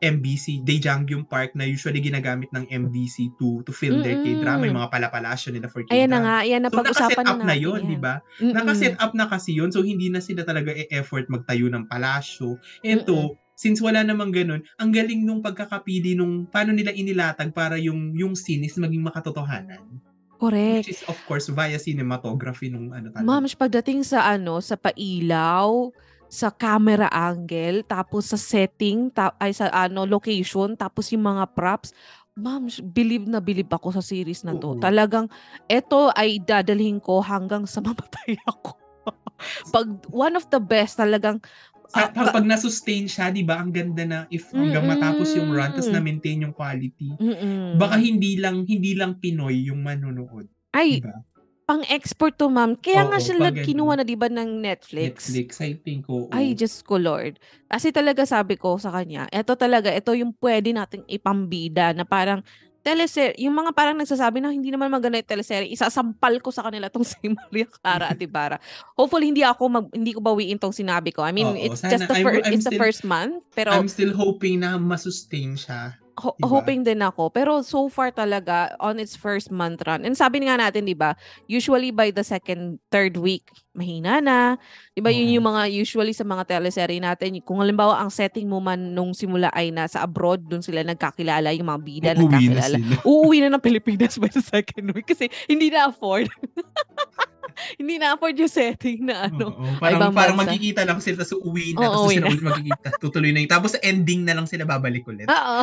[0.00, 4.24] MBC, Daejangyum Park na usually ginagamit ng MBC to to film their Mm-mm.
[4.24, 5.92] K-drama, yung mga palapalasyo nila for K-drama.
[5.92, 7.86] Ayan na nga, ayan na So pag-usapan up na na natin 'yon, yan.
[7.86, 8.22] 'di ba?
[8.50, 9.70] Naka-set up na kasi 'yon.
[9.70, 12.58] So hindi na sila talaga e-effort magtayo ng palasyo.
[12.82, 17.78] And to, since wala namang ganun, ang galing nung pagkakapili nung paano nila inilatag para
[17.78, 20.02] yung yung scene is maging makatotohanan.
[20.36, 20.84] Correct.
[20.84, 23.24] Which is of course via cinematography nung ano talaga.
[23.24, 25.88] Ma'am, pagdating sa ano, sa pailaw,
[26.28, 31.96] sa camera angle, tapos sa setting, ta- ay sa ano, location, tapos yung mga props,
[32.36, 34.76] ma'am, believe na believe ako sa series na to.
[34.76, 34.80] Oo.
[34.82, 35.30] Talagang,
[35.64, 38.76] eto ay dadalhin ko hanggang sa mamatay ako.
[39.70, 41.38] Pag one of the best, talagang,
[41.86, 45.70] Sa, ah, pag, na-sustain siya, di ba, ang ganda na if hanggang matapos yung run,
[45.70, 45.96] tapos Mm-mm.
[45.98, 47.14] na-maintain yung quality.
[47.14, 47.78] mm-mm.
[47.78, 50.46] Baka hindi lang hindi lang Pinoy yung manonood.
[50.74, 51.16] ay, Di ba?
[51.66, 52.78] pang-export to, ma'am.
[52.78, 55.26] Kaya nga Oo, lag- ano, kinuha na, di ba, ng Netflix?
[55.26, 56.30] Netflix, I think, oo.
[56.30, 57.42] Ay, Diyos ko Lord.
[57.66, 62.46] Kasi talaga sabi ko sa kanya, eto talaga, ito yung pwede nating ipambida na parang
[62.86, 66.86] teleser, yung mga parang nagsasabi na hindi naman maganda yung teleserye, isasampal ko sa kanila
[66.86, 68.62] tong si Maria Clara at Ibarra.
[68.94, 71.26] Hopefully hindi ako mag, hindi ko bawiin tong sinabi ko.
[71.26, 71.98] I mean, Oo, it's sana.
[71.98, 75.98] just the first it's the still- first month, pero I'm still hoping na masustain siya.
[76.16, 76.48] Ho- diba?
[76.48, 77.28] hoping din ako.
[77.28, 80.02] Pero so far talaga on its first month run.
[80.02, 81.12] And sabi nga natin, 'di ba?
[81.44, 84.56] Usually by the second, third week, mahina na.
[84.96, 85.12] 'Di ba?
[85.12, 85.34] Yun Oo.
[85.36, 87.36] yung mga usually sa mga teleserye natin.
[87.44, 91.68] Kung halimbawa ang setting mo man nung simula ay nasa abroad, doon sila nagkakilala, yung
[91.68, 92.76] mga bida Uuwi na nagkakilala.
[92.80, 92.96] sila.
[93.04, 96.26] Uuwi na ng Pilipinas by the second week kasi hindi na afford.
[97.80, 99.52] hindi na afford yung setting na ano.
[99.52, 100.52] Oo, parang, ibang parang bansa.
[100.52, 102.30] magkikita lang sila, tapos uuwi na, Oo, tapos sila na.
[102.32, 103.50] ulit magkikita, tutuloy na yun.
[103.50, 105.26] Tapos ending na lang sila babalik ulit.
[105.28, 105.60] Oo.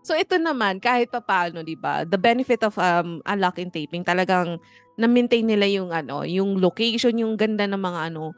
[0.00, 4.56] So ito naman kahit papaano 'di ba, the benefit of um unlock and taping talagang
[4.98, 8.34] na-maintain nila yung ano, yung location, yung ganda ng mga ano.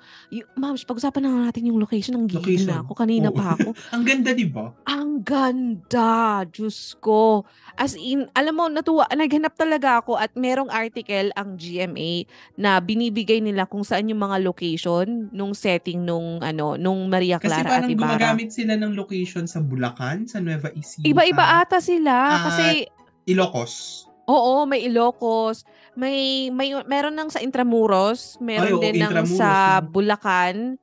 [0.61, 2.85] Mams, pag-usapan na natin yung location, nanggigil na Location.
[2.85, 3.37] ako, kanina Oo.
[3.41, 3.69] pa ako.
[3.97, 4.77] Ang ganda, 'di ba?
[4.85, 7.49] Ang ganda, Diyos ko.
[7.81, 12.29] As in, alam mo, natuwa, naghanap talaga ako at merong article ang GMA
[12.61, 17.49] na binibigay nila kung saan yung mga location nung setting nung ano, nung Maria Kasi
[17.49, 18.21] Clara at parang Ibarra.
[18.21, 21.09] gumagamit sila ng location sa Bulacan, sa Nueva Ecija.
[21.09, 22.85] Iba-iba ata sila kasi
[23.25, 24.05] Ilocos.
[24.31, 25.67] Oo, may Ilocos,
[25.99, 29.51] may may meron ng sa Intramuros, meron Ay, oo, din ng Intramuros, sa.
[29.83, 30.79] Bulacan.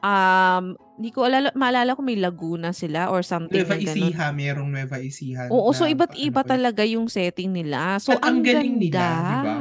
[0.00, 3.76] Um, hindi ko alala, maalala ko may Laguna sila or something Nueva.
[3.76, 5.48] Ecija, merong Nueva Ecija.
[5.48, 6.50] Oo, so na iba't ano iba ulit.
[6.52, 7.96] talaga yung setting nila.
[8.00, 8.84] So At ang ang galing ganda.
[8.84, 9.58] nila, di ba?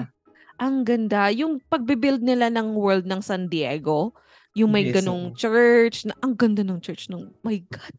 [0.60, 1.22] Ang ganda.
[1.32, 4.12] Yung pagbe-build nila ng world ng San Diego,
[4.56, 5.36] yung may Yes, ganong oo.
[5.36, 7.96] church, na ang ganda ng church ng, my God,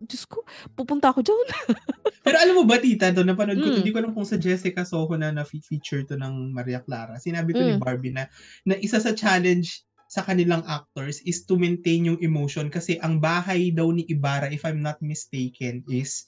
[0.00, 1.48] Diyos ko, pupunta ako dyan.
[2.24, 3.76] Pero alam mo ba, tita, to napanood ko, Mm.
[3.84, 7.20] hindi ko alam kung sa Jessica Soho na na-feature to ng Maria Clara.
[7.20, 7.84] Sinabi to ni Mm.
[7.84, 8.24] Barbie na,
[8.64, 13.70] na isa sa challenge sa kanilang actors is to maintain yung emotion kasi ang bahay
[13.70, 16.24] daw ni Ibarra, if I'm not mistaken, is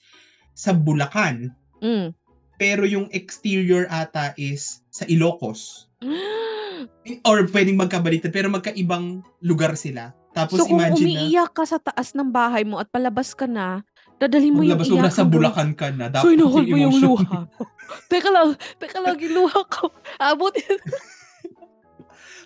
[0.53, 1.51] sa Bulacan.
[1.81, 2.13] Mm.
[2.61, 5.89] Pero yung exterior ata is sa Ilocos.
[7.23, 10.13] Or pwedeng magkabaliktad, pero magkaibang lugar sila.
[10.33, 13.45] Tapos so kung imagine na, umiiyak ka sa taas ng bahay mo at palabas ka
[13.45, 13.85] na,
[14.17, 16.09] dadalhin mo yung na iyak sa hanggang- Bulacan ka na.
[16.09, 17.39] Dapat So inuhol mo yung luha
[18.13, 19.93] teka lang, teka lang, yung luha ko.
[20.17, 20.81] Abutin.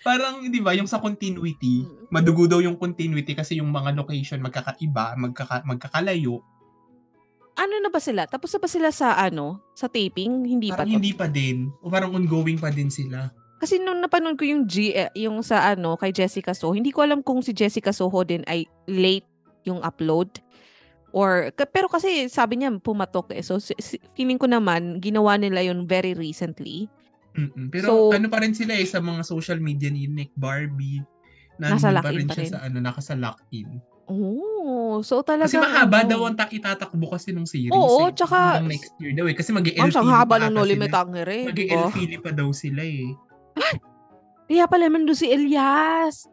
[0.03, 2.11] Parang, di ba, yung sa continuity, Mm.
[2.11, 6.39] madugo daw yung continuity kasi yung mga location magkakaiba, magkaka, magkakalayo.
[7.57, 8.29] ano na ba sila?
[8.29, 9.65] Tapos na ba sila sa ano?
[9.73, 10.45] Sa taping?
[10.45, 10.95] Hindi pa Parang to.
[10.95, 11.73] hindi pa din.
[11.81, 13.33] O parang ongoing pa din sila.
[13.57, 17.01] Kasi nung napanood ko yung G, eh, yung sa ano, kay Jessica Soho, hindi ko
[17.01, 19.25] alam kung si Jessica Soho din ay late
[19.65, 20.29] yung upload.
[21.11, 23.41] Or, pero kasi sabi niya pumatok eh.
[23.41, 23.57] So,
[24.13, 26.93] feeling ko naman, ginawa nila yun very recently.
[27.33, 27.73] Mm-mm.
[27.73, 31.01] Pero So- ano pa rin sila eh, sa mga social media ni Nick Barbie.
[31.57, 32.53] Nasa Nandun lock-in pa siya rin.
[32.53, 33.81] sa ano, nakasa lock-in.
[34.07, 37.73] Oh, so talaga Kasi mahaba ano, daw ang ta- itatakbo kasi nung series.
[37.73, 38.15] Oo, eh.
[38.15, 39.35] tsaka- Hanggang next year daw eh.
[39.35, 42.23] Kasi mag Ma'am, ang haba ng Noli Me Tangere, mag di ba?
[42.23, 43.09] pa daw sila eh.
[44.47, 46.31] Kaya pala nandun si Elias.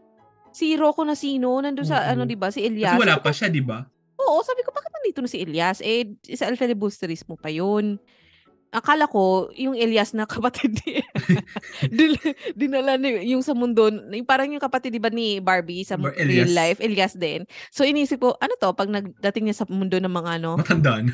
[0.53, 2.09] Si Rocco na sino, nandun sa Oo.
[2.13, 2.53] ano, di ba?
[2.53, 2.93] Si Elias.
[2.93, 3.81] Kasi wala pa siya, di ba?
[4.15, 5.81] Oo, sabi ko, bakit nandito na si Elias?
[5.81, 7.97] Eh, sa El Filibusteris mo pa yun.
[8.69, 11.01] Akala ko, yung Elias na kapatid ni
[11.91, 12.21] Dil-
[12.53, 16.13] dinala ni, yung sa mundo, yung parang yung kapatid di ba ni Barbie sa Bar-
[16.15, 16.53] real Elias.
[16.53, 17.45] life, Elias din.
[17.69, 21.13] So inisip ko, ano to, pag nagdating niya sa mundo ng mga ano, Matanda na.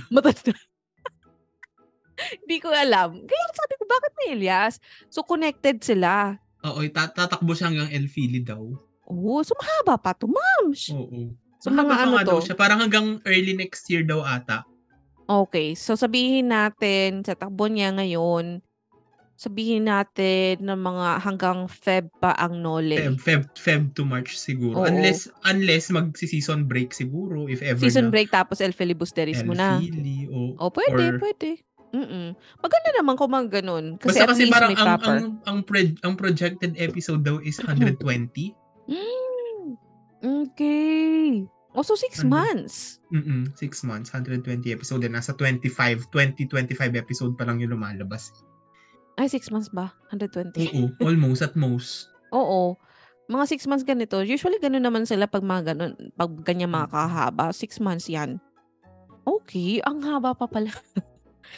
[2.42, 3.10] Hindi ko alam.
[3.20, 4.78] Kaya sabi ko, bakit may Elias?
[5.08, 6.36] So connected sila.
[6.62, 8.60] Oo, ita- tatakbo siya hanggang El Fili daw.
[9.06, 10.90] Oo, so mahaba pa to, mams.
[10.90, 11.32] Oo.
[11.58, 12.46] So Mahaba mga pa ano nga daw to?
[12.46, 12.56] siya.
[12.56, 14.64] Parang hanggang early next year daw ata.
[15.26, 18.66] Okay, so sabihin natin sa takbo niya ngayon,
[19.36, 22.98] sabihin natin na mga hanggang Feb pa ang Nole.
[22.98, 24.76] Feb, Feb, Feb to March siguro.
[24.78, 24.86] Oo.
[24.86, 28.12] Unless, unless mag-season break siguro, if ever Season na.
[28.12, 29.78] break tapos El Filibusteris El mo na.
[29.78, 31.64] Fili, o, O pwede, or- pwede.
[31.90, 33.98] Mm Maganda naman kung mga ganun.
[33.98, 37.42] Kasi Basta at kasi least parang may ang, ang, ang, pro- ang projected episode daw
[37.42, 37.98] is 120.
[38.90, 39.66] Mm,
[40.46, 41.46] okay.
[41.74, 42.42] O so six Ano?
[42.42, 42.98] months.
[43.14, 45.06] Mm-mm, six months, 120 episode.
[45.06, 48.34] And nasa 25, 20-25 episode pa lang yung lumalabas.
[49.18, 49.94] Ay, six months ba?
[50.14, 50.56] 120.
[50.74, 52.10] Oo, almost at most.
[52.38, 52.78] Oo.
[53.30, 54.18] Mga six months ganito.
[54.26, 55.94] Usually ganun naman sila pag mga ganun.
[56.18, 57.54] Pag ganyan mga kahaba.
[57.54, 58.42] Six months yan.
[59.22, 59.78] Okay.
[59.86, 60.74] Ang haba pa pala.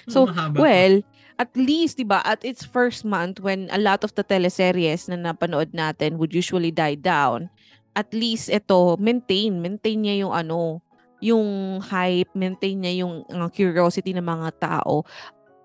[0.08, 0.58] So, Mahaba.
[0.58, 0.96] Well,
[1.42, 5.18] at least, di ba, at its first month when a lot of the teleseries na
[5.18, 7.50] napanood natin would usually die down,
[7.98, 10.80] at least ito, maintain, maintain niya yung ano,
[11.22, 15.06] yung hype, maintain niya yung uh, curiosity ng mga tao.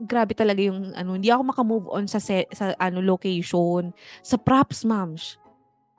[0.01, 4.85] Grabe talaga yung ano, hindi ako makamove on sa se- sa ano location, sa props,
[4.85, 5.41] ma'ams.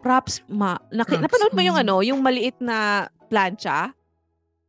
[0.02, 0.78] Props, ma.
[0.94, 1.84] Naki- Props, napanood mo yung mm.
[1.86, 3.94] ano, yung maliit na plancha?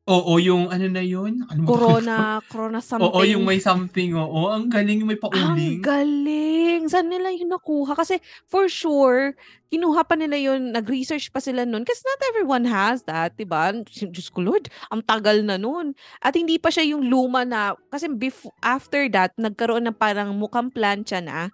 [0.08, 1.44] Oo, yung ano na yun?
[1.52, 3.04] Ano Corona, corona something.
[3.12, 4.16] Oo, yung may something.
[4.16, 5.44] Oo, ang galing yung may pauling.
[5.44, 6.88] Ang galing!
[6.88, 7.92] Saan nila yun nakuha?
[7.92, 8.16] Kasi
[8.48, 9.36] for sure,
[9.68, 11.84] kinuha pa nila yun, nag-research pa sila nun.
[11.84, 13.68] Kasi not everyone has that, di ba?
[13.84, 15.92] Diyos ko Lord, ang tagal na nun.
[16.24, 20.72] At hindi pa siya yung luma na, kasi before, after that, nagkaroon ng parang mukhang
[20.72, 21.52] plancha na,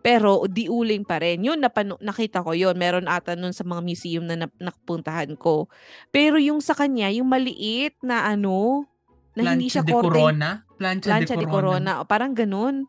[0.00, 1.44] pero diuling pa rin.
[1.44, 2.72] Yun, napano, nakita ko yun.
[2.76, 5.68] Meron ata nun sa mga museum na nap- napuntahan ko.
[6.08, 8.88] Pero yung sa kanya, yung maliit na ano,
[9.36, 10.64] na hindi siya de korte Corona?
[10.80, 11.52] Plancha, plancha de de Corona.
[11.52, 11.92] Corona.
[12.02, 12.88] O, parang ganun.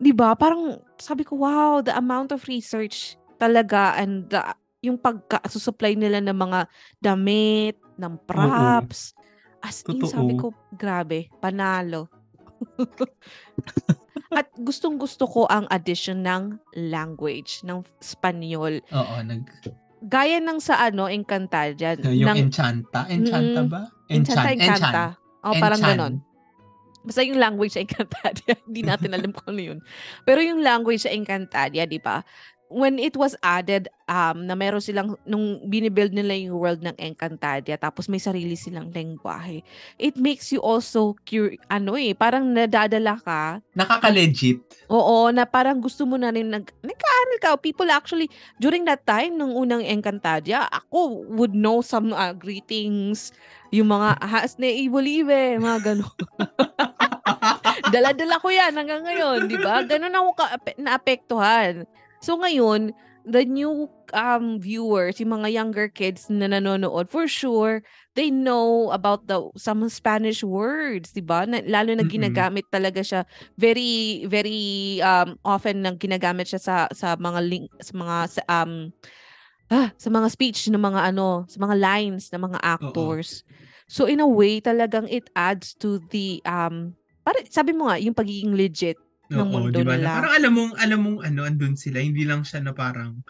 [0.00, 4.40] 'Di ba Parang sabi ko, wow, the amount of research talaga and the,
[4.80, 6.60] yung pagka-supply nila ng mga
[7.00, 9.12] damit, ng props.
[9.60, 10.72] As in, sabi ko, Totoo.
[10.72, 12.08] grabe, panalo.
[14.30, 18.82] At gustong-gusto ko ang addition ng language, ng Espanyol.
[18.90, 19.46] Oo, nag
[20.06, 21.96] Gaya ng sa ano, Encantadia.
[22.04, 23.72] yung ng, Enchanta, Enchanta Mm-mm.
[23.72, 23.82] ba?
[24.06, 25.04] Enchanta, Enchan- Encanta.
[25.42, 26.14] O, parang ganon.
[27.06, 29.78] Basta yung language sa Encantadia, hindi natin alam kung ano yun.
[30.26, 32.18] Pero yung language sa Encantadia, di ba?
[32.66, 37.78] When it was added, um, na meron silang, nung binibuild nila yung world ng Encantadia,
[37.78, 39.62] tapos may sarili silang lengguwahe,
[39.98, 44.88] it makes you also, cur- ano eh, parang nadadala ka Nakaka-legit.
[44.88, 47.50] Oo, na parang gusto mo na rin nag nagkaaral ka.
[47.60, 53.36] People actually, during that time, nung unang Encantadia, ako would know some uh, greetings,
[53.68, 56.16] yung mga has ne ibolive, mga gano'n.
[57.94, 59.82] Dala-dala ko yan hanggang ngayon, di ba?
[59.84, 60.44] Ganun ako ka
[60.80, 61.84] naapektuhan.
[62.22, 62.92] So ngayon,
[63.26, 67.82] the new um viewers, yung mga younger kids na nanonood, for sure,
[68.14, 71.44] they know about the some Spanish words, 'di ba?
[71.44, 73.22] Na, lalo na ginagamit talaga siya
[73.58, 78.72] very very um often nang ginagamit siya sa sa mga link sa mga sa, um
[79.72, 83.42] ah, sa mga speech ng mga ano, sa mga lines ng mga actors.
[83.90, 86.94] So in a way, talagang it adds to the um
[87.26, 88.98] para sabi mo nga yung pagiging legit
[89.30, 89.98] ng Oo, mundo di ba?
[89.98, 90.06] nila.
[90.06, 91.98] Na Parang alam mong, alam mong ano, andun sila.
[91.98, 93.20] Hindi lang siya na parang,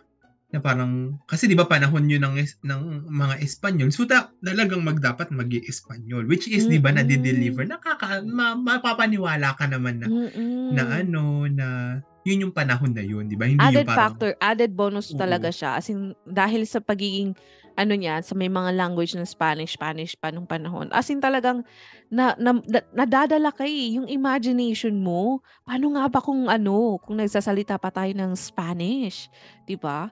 [0.53, 3.91] na parang, kasi di ba panahon yun ng, ng mga Espanyol.
[3.91, 7.67] So, ta, talagang magdapat mag espanyol Which is, di ba, na-deliver.
[7.67, 10.71] Nakaka, ma, mapapaniwala ka naman na, Mm-mm.
[10.77, 11.67] na ano, na,
[12.27, 13.47] yun yung panahon na yun, di ba?
[13.47, 15.19] Hindi added yung parang, factor, added bonus Oo.
[15.19, 15.79] talaga siya.
[15.79, 17.35] As in, dahil sa pagiging,
[17.77, 20.89] ano niya, sa may mga language ng Spanish, Spanish pa nung panahon.
[20.91, 21.63] As in talagang,
[22.09, 25.45] na, na, na- nadadala ka eh, yung imagination mo.
[25.63, 29.29] Paano nga ba kung ano, kung nagsasalita pa tayo ng Spanish?
[29.69, 30.09] Di ba?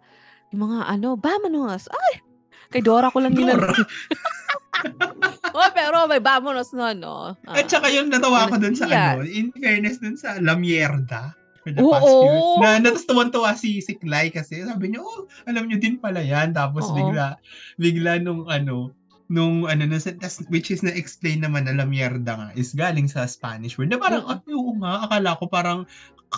[0.52, 1.88] Yung mga ano, vamonos.
[1.88, 2.20] Ay!
[2.68, 3.32] Kay Dora ko lang.
[3.32, 3.72] Dora.
[5.56, 7.16] oh, pero may vamonos no, no?
[7.46, 7.62] Ah.
[7.62, 9.16] At saka yung natawa ko dun sa Yes.
[9.16, 11.32] ano, in fairness dun sa La Mierda.
[11.64, 11.90] For the Oo.
[11.90, 16.20] past few, na natutuwan-tuwa si, si Clay kasi sabi niya, oh, alam niyo din pala
[16.20, 16.52] yan.
[16.52, 16.94] Tapos Oo.
[16.94, 17.40] bigla,
[17.76, 18.92] bigla nung ano,
[19.26, 23.74] nung ano, tas- which is na-explain naman na La Mierda nga is galing sa Spanish
[23.74, 23.88] word.
[23.88, 24.30] Na parang, Mm.
[24.30, 25.80] ah, oo nga, akala ko parang,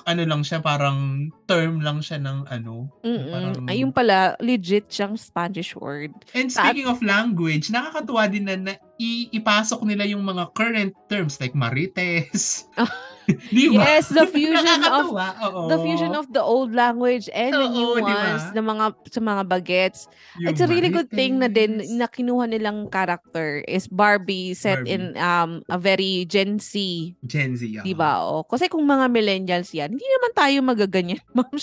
[0.04, 2.86] ano lang siya, parang term lang siya ng ano.
[3.00, 3.32] Mm-mm.
[3.32, 6.12] parang- Ayun pala, legit siyang Spanish word.
[6.30, 11.40] And speaking of language, nakakatuwa din na, na i- ipasok nila yung mga current terms
[11.40, 12.68] like marites.
[13.50, 15.66] Yes, the fusion of oo.
[15.66, 18.22] the fusion of the old language and the new Oo, di ba?
[18.38, 20.06] ones na mga sa mga bagets.
[20.38, 24.86] Yung It's a really good thing na din na kinuha nilang character is Barbie set
[24.86, 24.94] Barbie.
[24.94, 26.78] in um a very Gen Z,
[27.26, 27.82] Gen Z, oo.
[27.82, 28.22] 'di ba?
[28.46, 31.56] Kasi kung mga millennials 'yan, hindi naman tayo magaganyan, ma'am.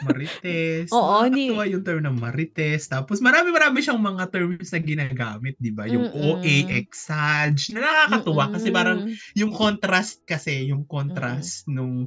[0.00, 0.88] Marites.
[0.96, 2.88] Oo, Nakakatuwa yung term ng marites.
[2.88, 5.84] Tapos marami-marami siyang mga terms na ginagamit, di ba?
[5.84, 6.40] Yung Mm-mm.
[6.40, 7.68] OA, exage.
[7.76, 9.36] Na nakakatuwa kasi parang Mm-mm.
[9.36, 12.06] yung contrast kasi, yung contrast nung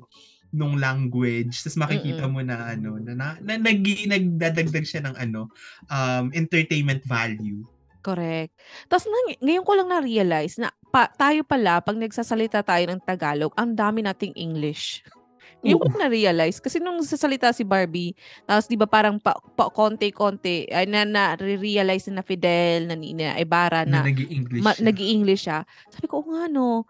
[0.54, 1.66] nung language.
[1.66, 5.50] Tapos makikita mo na ano, na, na, na nag, nagdadagdag siya ng ano,
[5.90, 7.66] um, entertainment value.
[8.06, 8.54] Correct.
[8.86, 13.50] Tapos ngay- ngayon ko lang na-realize na pa, tayo pala, pag nagsasalita tayo ng Tagalog,
[13.58, 15.02] ang dami nating English.
[15.64, 16.60] Ngayon ko lang na-realize.
[16.60, 18.12] Kasi nung sasalita si Barbie,
[18.44, 23.88] tapos di ba parang pa, pa, konti-konti, ay na, na-realize na Fidel, na Nina Ibarra,
[23.88, 24.84] Na, na, nag-i-English ma, siya.
[24.84, 25.60] nag-i-English siya.
[25.88, 26.84] Sabi ko, "Oo nga no,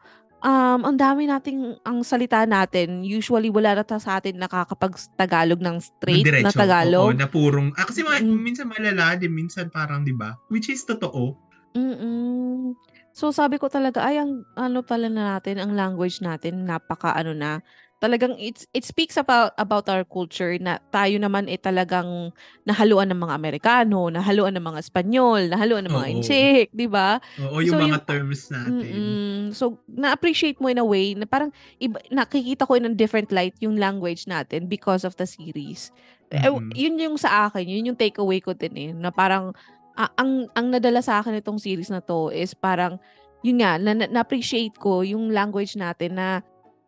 [0.44, 5.78] um, ang dami nating, ang salita natin, usually wala na ta sa atin nakakapag-Tagalog ng
[5.80, 7.16] straight na Diretso, Tagalog.
[7.16, 8.38] Oo, na purong, ah, kasi mga, Mm.
[8.44, 10.36] minsan malalalim, minsan parang, di ba?
[10.52, 11.40] Which is totoo.
[11.74, 12.78] Mm.
[13.14, 17.34] So sabi ko talaga ay ang ano pala na natin ang language natin napaka ano
[17.38, 17.62] na
[18.04, 22.36] talagang it's it speaks about about our culture na tayo naman eh talagang
[22.68, 26.14] nahaluan ng mga Amerikano, nahaluan ng mga Espanyol, nahaluan ng mga Oo.
[26.20, 27.24] Inchik, 'di ba?
[27.40, 28.76] Oo, yung So, mga yung- terms natin.
[28.76, 29.44] Mm-mm.
[29.56, 33.56] So na-appreciate mo in a way na parang iba, nakikita ko in a different light
[33.64, 35.88] yung language natin because of the series.
[36.28, 36.76] Eh, Mm-mm.
[36.76, 39.56] yun yung sa akin, yun yung takeaway ko din eh, na parang
[39.96, 43.00] ah, ang ang nadala sa akin itong series na to is parang
[43.48, 46.44] yun nga na, na- na-appreciate ko yung language natin na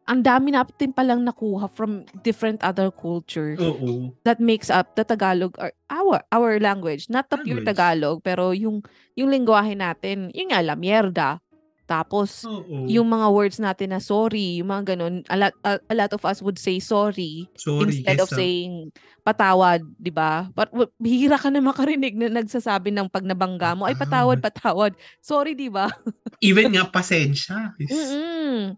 [0.06, 4.14] ang dami natin palang nakuha from different other cultures Oo.
[4.22, 7.66] that makes up the Tagalog or our our language not the pure.
[7.66, 8.86] Tagalog pero yung
[9.18, 11.41] yung lengguwahe natin yun nga la mierda
[11.86, 12.86] tapos Oo.
[12.86, 16.22] yung mga words natin na sorry yung mga ganun a lot, a, a lot of
[16.22, 18.89] us would say sorry Sorry, instead of kesa- saying
[19.26, 20.53] patawad, 'di ba?
[20.53, 20.70] But
[21.01, 24.93] bihira ka na makarinig na nagsasabi ng pag nabangga mo ay patawad, patawad.
[25.18, 25.89] Sorry, 'di ba?
[26.45, 27.74] Even nga pasensya.
[27.82, 28.78] is- Mm.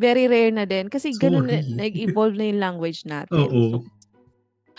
[0.00, 3.36] Very rare na din kasi ganun na- nag-evolve na yung language natin.
[3.36, 3.84] Oo.
[3.84, 3.84] So,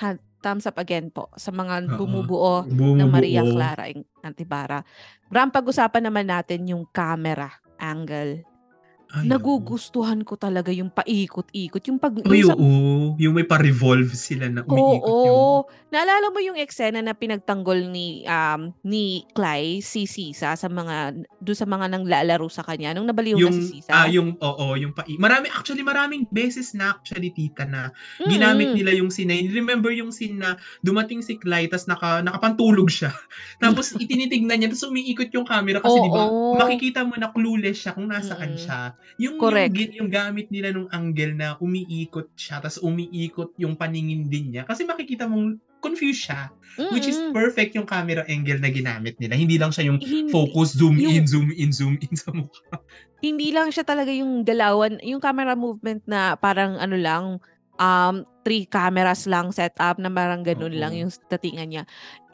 [0.01, 2.01] ha- thumbs up again po sa mga Oo.
[2.01, 3.05] bumubuo ng Bumubuo.
[3.05, 3.85] Maria Clara
[4.25, 4.81] Antibara.
[5.29, 8.41] Ram pag-usapan naman natin yung camera angle.
[9.13, 9.35] Ay, oo.
[9.35, 13.17] nagugustuhan ko talaga yung paikot-ikot, yung 'pag Uy, yung sa oo.
[13.17, 15.65] Yung may pa-revolve sila na umiikot yung Oo.
[15.91, 21.57] Naalala mo yung eksena na pinagtanggol ni, um, ni Clay, si Sisa sa mga dun
[21.57, 23.91] sa mga nanglalaro sa kanya nung nabaliw na si yung, Sisa?
[23.95, 27.89] ah, yung oo, yung pai marami actually maraming beses na actually tita na
[28.27, 28.75] ginamit Mm.
[28.75, 29.51] nila yung scene na yun.
[29.55, 33.11] Remember yung scene na dumating si Clay tas naka nakapantulog siya.
[33.63, 36.55] Tapos itinitignan niya tapos umiikot yung camera kasi 'di ba Oo.
[36.59, 38.59] makikita mo na clueless siya kung nasaan Mm.
[38.59, 38.79] siya.
[39.21, 39.73] Yung Correct.
[39.75, 44.63] yung yung gamit nila nung angle na umiikot siya tas umiikot yung paningin din niya
[44.65, 46.53] kasi makikita mong confused siya.
[46.93, 49.35] Which is perfect yung camera angle na ginamit nila.
[49.35, 52.79] Hindi lang siya yung Hindi focus, zoom yung in, zoom in, zoom in sa mukha.
[53.19, 57.23] Hindi lang siya talaga yung galawan, yung camera movement na parang ano lang,
[57.81, 61.05] um, 3 cameras lang setup na parang ganun lang Oo.
[61.05, 61.83] yung datingan niya.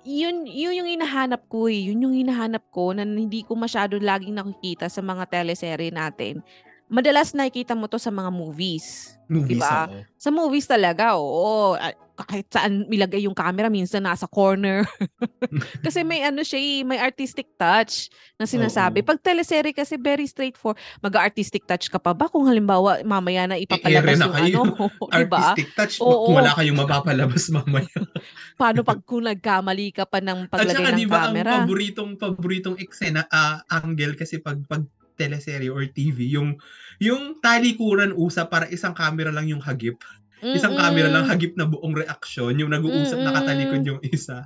[0.07, 4.39] Yun yun yung hinahanap ko, eh, yun yung hinahanap ko na hindi ko masyado laging
[4.39, 6.39] nakikita sa mga teleserye natin.
[6.87, 9.91] Madalas nakikita mo 'to sa mga movies, Movies, ba?
[9.91, 10.07] oo.
[10.15, 11.91] Sa movies talaga, oo, ah,
[12.25, 14.87] kahit saan ilagay yung camera minsan nasa corner.
[15.85, 18.07] Kasi may ano siya, eh, may artistic touch
[18.39, 19.03] na sinasabi.
[19.03, 19.07] Oo.
[19.07, 20.79] 'Pag teleserye kasi very straightforward.
[21.03, 24.59] Mag-a-artistic touch ka pa ba kung halimbawa mamaya na ipapalabas na yung kayo.
[24.63, 24.73] ano,
[25.11, 25.53] 'di ba?
[25.53, 26.33] Artistic touch, Oo.
[26.39, 27.91] wala kayong mapapalabas mamaya.
[28.59, 31.53] Paano 'pag kung nagkamali ka pa ng At paglagay saka ng 'di ba ang camera?
[31.53, 34.81] paboritong paboritong eksena, ah, angle kasi 'pag 'pag
[35.17, 36.55] teleserye or TV yung
[37.01, 39.97] yung talikuran usap para isang camera lang yung hagip.
[40.39, 43.89] Isang camera lang hagip na buong reaksyon, yung nag-uusap nakatalikod Mm.
[43.89, 44.45] yung isa.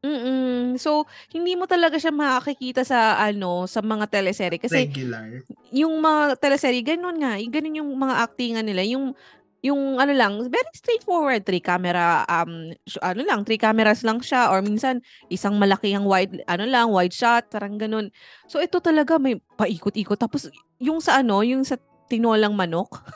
[0.00, 0.80] Mm.
[0.80, 5.44] So, hindi mo talaga siya makikita sa ano, sa mga teleserye kasi Regular.
[5.72, 9.12] yung mga teleserye gano'n nga, gano'n yung mga aktingan nila, yung
[9.60, 12.72] yung ano lang, very straightforward, 3 camera, um,
[13.04, 17.48] ano lang, 3 cameras lang siya or minsan isang malakihang wide ano lang, wide shot,
[17.52, 18.08] parang gano'n.
[18.48, 20.48] So, ito talaga may paikot-ikot tapos
[20.80, 21.76] yung sa ano, yung sa
[22.10, 23.06] tinolang manok,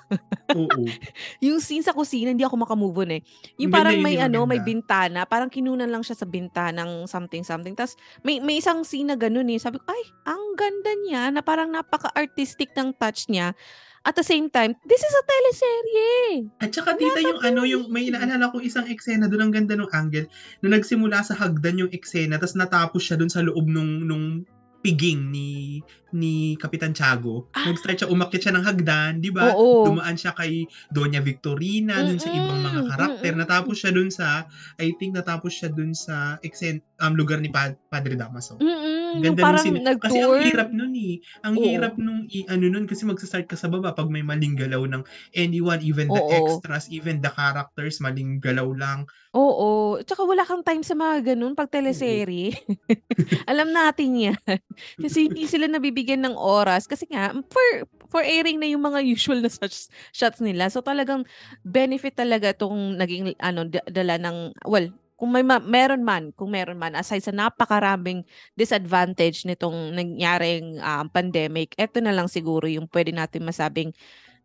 [0.55, 0.85] Oo.
[1.45, 3.23] yung scene sa kusina hindi ako maka-move on, eh.
[3.59, 7.99] Yung Ang parang may ano, may bintana, parang kinunan lang siya sa bintanang something-something ta's
[8.23, 9.59] may may isang scene na gano'n, eh.
[9.59, 13.57] Sabi ko, "Ay, ang ganda niya," na parang napaka-artistic ng touch niya.
[14.05, 16.21] At the same time, this is a teleserye.
[16.61, 19.89] At saka tita yung ano, yung may naalala kong isang eksena dun, ang ganda nung
[19.97, 20.29] angle,
[20.61, 24.45] nung nagsimula sa hagdan yung eksena tas natapos siya dun sa loob nung nung
[24.85, 25.81] piging ni
[26.15, 27.51] ni Kapitan Tiago.
[27.53, 27.67] Ah.
[27.67, 29.51] Nag-start siya, umakyat siya ng hagdan, 'di ba?
[29.53, 33.33] Dumaan siya kay Doña Victorina, dun sa ibang mga karakter.
[33.35, 34.47] Natapos siya dun sa,
[34.79, 38.57] I think natapos siya dun sa eksen um, lugar ni Pa Padre Damaso.
[38.63, 39.79] Mm, Ang yung ganda parang scene.
[39.99, 40.47] Kasi ang nag-tour.
[40.47, 41.15] hirap nun, eh.
[41.43, 41.65] Ang Oo.
[41.67, 45.03] hirap nung i-ano nun kasi magsa-start ka sa baba 'pag may maling galaw ng
[45.35, 46.31] anyone, even the Oo.
[46.31, 49.03] extras, even the characters, maling galaw lang.
[49.35, 49.99] Oo.
[49.99, 52.55] Tsaka wala kang time sa mga gano'n 'pag teleserye.
[53.51, 54.39] Alam natin 'yan.
[55.03, 56.85] Kasi hindi sila nabibigyan ng oras.
[56.85, 57.65] Kasi nga for
[58.13, 60.69] for airing na yung mga usual na such shots nila.
[60.69, 61.25] So, talagang
[61.65, 66.53] benefit talaga 'tong naging ano, da dala ng well, kung may ma meron man kung
[66.53, 66.93] meron man.
[66.95, 68.23] Aside sa napakaraming
[68.55, 73.91] disadvantage nitong nangyaring, um, pandemic, eto na lang siguro yung puwede natin masabing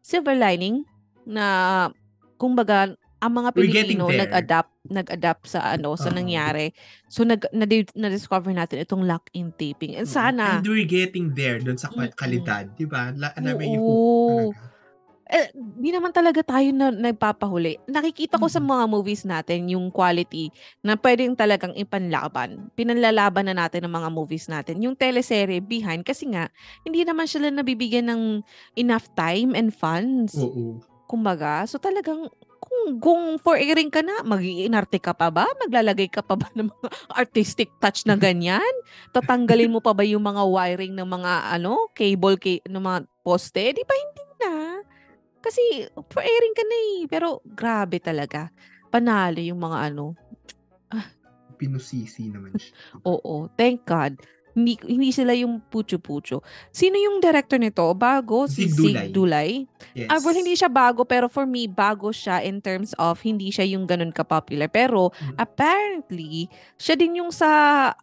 [0.01, 0.87] silver lining
[1.27, 1.45] na
[2.39, 6.73] kumbaga ang mga Pilipino nag-adapt nag-adapt sa ano, sa nangyari.
[7.07, 10.13] So, nag nadi na-discover natin itong lock-in taping and Mm.
[10.13, 12.09] sana And we're getting there dun sa Mm.
[12.17, 13.13] kalidad, 'di ba?
[13.15, 13.87] La alam mo yung
[14.25, 14.59] talaga.
[15.29, 17.77] Eh, 'di naman talaga tayo na nagpapahuli.
[17.85, 18.65] Nakikita ko sa Mm.
[18.65, 20.49] mga movies natin yung quality
[20.81, 22.73] na puwedeng talagang ipanlaban.
[22.73, 24.81] Pinanlalaban na natin ang mga movies natin.
[24.81, 26.49] Yung teleserye behind kasi nga
[26.81, 28.23] hindi naman sila nabibigyan ng
[28.73, 30.33] enough time and funds.
[30.33, 30.81] Oo.
[31.05, 32.25] Kumbaga, so talagang
[32.99, 35.45] kung for airing ka na, mag-iinarte ka pa ba?
[35.65, 38.73] Maglalagay ka pa ba ng mga artistic touch na ganyan?
[39.13, 43.63] Tatanggalin mo pa ba yung mga wiring ng mga ano, cable ca ng mga poste?
[43.75, 44.53] 'Di ba hindi na.
[45.39, 46.99] Kasi for airing ka na, eh.
[47.07, 48.51] Pero grabe talaga.
[48.89, 50.17] Panalo yung mga ano
[51.59, 52.71] Pinusisi naman siya.
[53.11, 54.15] Oo, thank God.
[54.59, 56.43] Hindi hindi sila yung putyo-putyo.
[56.69, 57.87] Sino yung director nito?
[57.95, 58.43] Bago?
[58.43, 59.07] Si Sig Sig Dulay.
[59.07, 59.49] Dulay?
[59.95, 60.11] Yes.
[60.11, 63.63] Ah, well, hindi siya bago pero for me, bago siya in terms of hindi siya
[63.63, 64.67] yung ganun ka-popular.
[64.67, 65.35] Pero Mm.
[65.39, 66.33] apparently,
[66.75, 67.47] siya din yung sa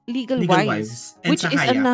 [0.07, 0.73] Legal, Legal Wives.
[0.73, 0.93] Wives.
[1.21, 1.77] And which is Haya.
[1.77, 1.93] ano,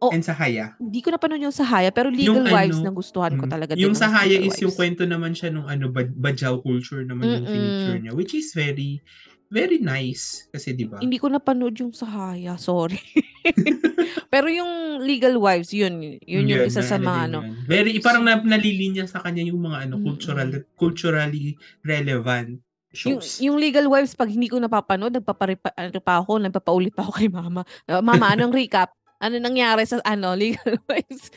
[0.00, 0.74] oh, And sa Haya.
[0.76, 3.52] hindi ko napanood yung sa Haya pero Legal Yung Wives ano, na gustuhan ko mm,
[3.52, 3.70] talaga.
[3.78, 7.54] Yung sa Haya is yung kwento naman siya nung ano, Badyaw culture naman yung Mm-mm.
[7.54, 8.12] feature niya.
[8.16, 8.98] Which is very,
[9.46, 10.48] very nice.
[10.48, 10.98] Kasi di ba?
[10.98, 12.98] Hindi ko napanood yung sa Haya, sorry.
[14.32, 16.20] pero yung Legal Wives, yun.
[16.20, 17.38] Yun yung isa sa na- mga din ano.
[17.42, 17.54] yun.
[17.64, 22.60] Very, parang na, nalilinya sa kanya yung mga ano, cultural, culturally relevant
[23.06, 23.38] Yung, shows.
[23.38, 27.30] yung Legal Wives, pag hindi ko napapanood, nagpaparipa, ano pa ako, nagpapaulit pa ako kay
[27.30, 27.62] mama.
[27.86, 28.90] Uh, mama, anong recap?
[29.20, 31.28] Ano nangyari sa ano legal wise.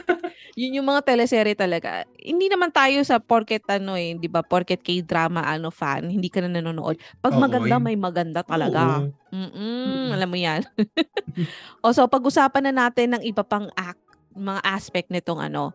[0.60, 2.06] Yun yung mga teleserye talaga.
[2.14, 4.46] Hindi naman tayo sa porket ano eh, 'di ba?
[4.46, 6.94] Porket K-drama ano fan, hindi ka na nanonood.
[7.18, 7.82] Pag Oo, maganda, yun.
[7.82, 9.02] may maganda talaga.
[9.34, 10.08] Mm, Mm.
[10.14, 10.62] alam mo 'yan.
[11.82, 13.98] o so pag-usapan na natin ng iba pang act,
[14.30, 15.74] mga aspect nitong ano.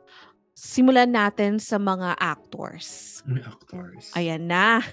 [0.56, 3.20] Simulan natin sa mga actors.
[3.24, 4.12] May actors.
[4.16, 4.84] Ayan na.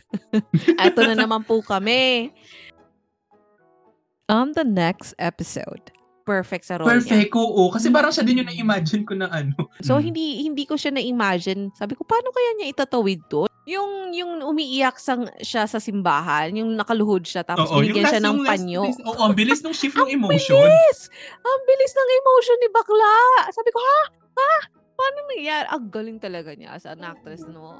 [0.79, 2.31] Ito na naman po kami.
[4.31, 5.95] On the next episode.
[6.27, 6.99] Perfect sa role niya.
[6.99, 7.71] Perfect, oo.
[7.71, 9.55] Kasi parang siya din yung na-imagine ko na ano.
[9.79, 10.03] So Mm.
[10.05, 11.71] hindi hindi ko siya na-imagine.
[11.73, 13.47] Sabi ko paano kaya niya itatawid to?
[13.65, 18.43] Yung yung umiiyak sang siya sa simbahan, yung nakaluhod siya tapos Oo, binigyan siya ng
[18.43, 18.91] panyo.
[19.07, 20.67] Oo, ang bilis ng shift ng Ang emotion.
[20.67, 20.99] bilis!
[21.39, 23.15] Ang bilis ng emotion ni bakla.
[23.51, 24.01] Sabi ko, ha?
[24.35, 24.53] Ha?
[24.97, 25.67] Paano nangyari?
[25.69, 27.71] Ang galing talaga niya as an actress, no?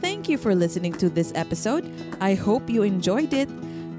[0.00, 1.90] Thank you for listening to this episode.
[2.20, 3.48] I hope you enjoyed it.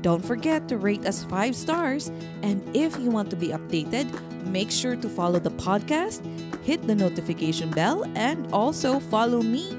[0.02, 2.10] Don't forget to rate us five stars.
[2.42, 4.08] And if you want to be updated,
[4.46, 6.26] make sure to follow the podcast,
[6.64, 9.70] hit the notification bell, and also follow me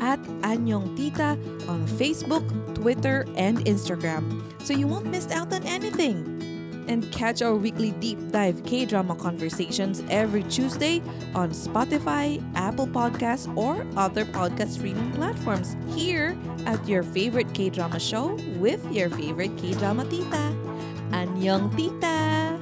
[0.00, 6.31] at Anyong Tita on Facebook, Twitter, and Instagram so you won't miss out on anything.
[6.88, 11.02] And catch our weekly deep dive K drama conversations every Tuesday
[11.34, 17.98] on Spotify, Apple Podcasts, or other podcast streaming platforms here at your favorite K drama
[17.98, 20.54] show with your favorite K drama tita.
[21.10, 22.61] Anyong tita!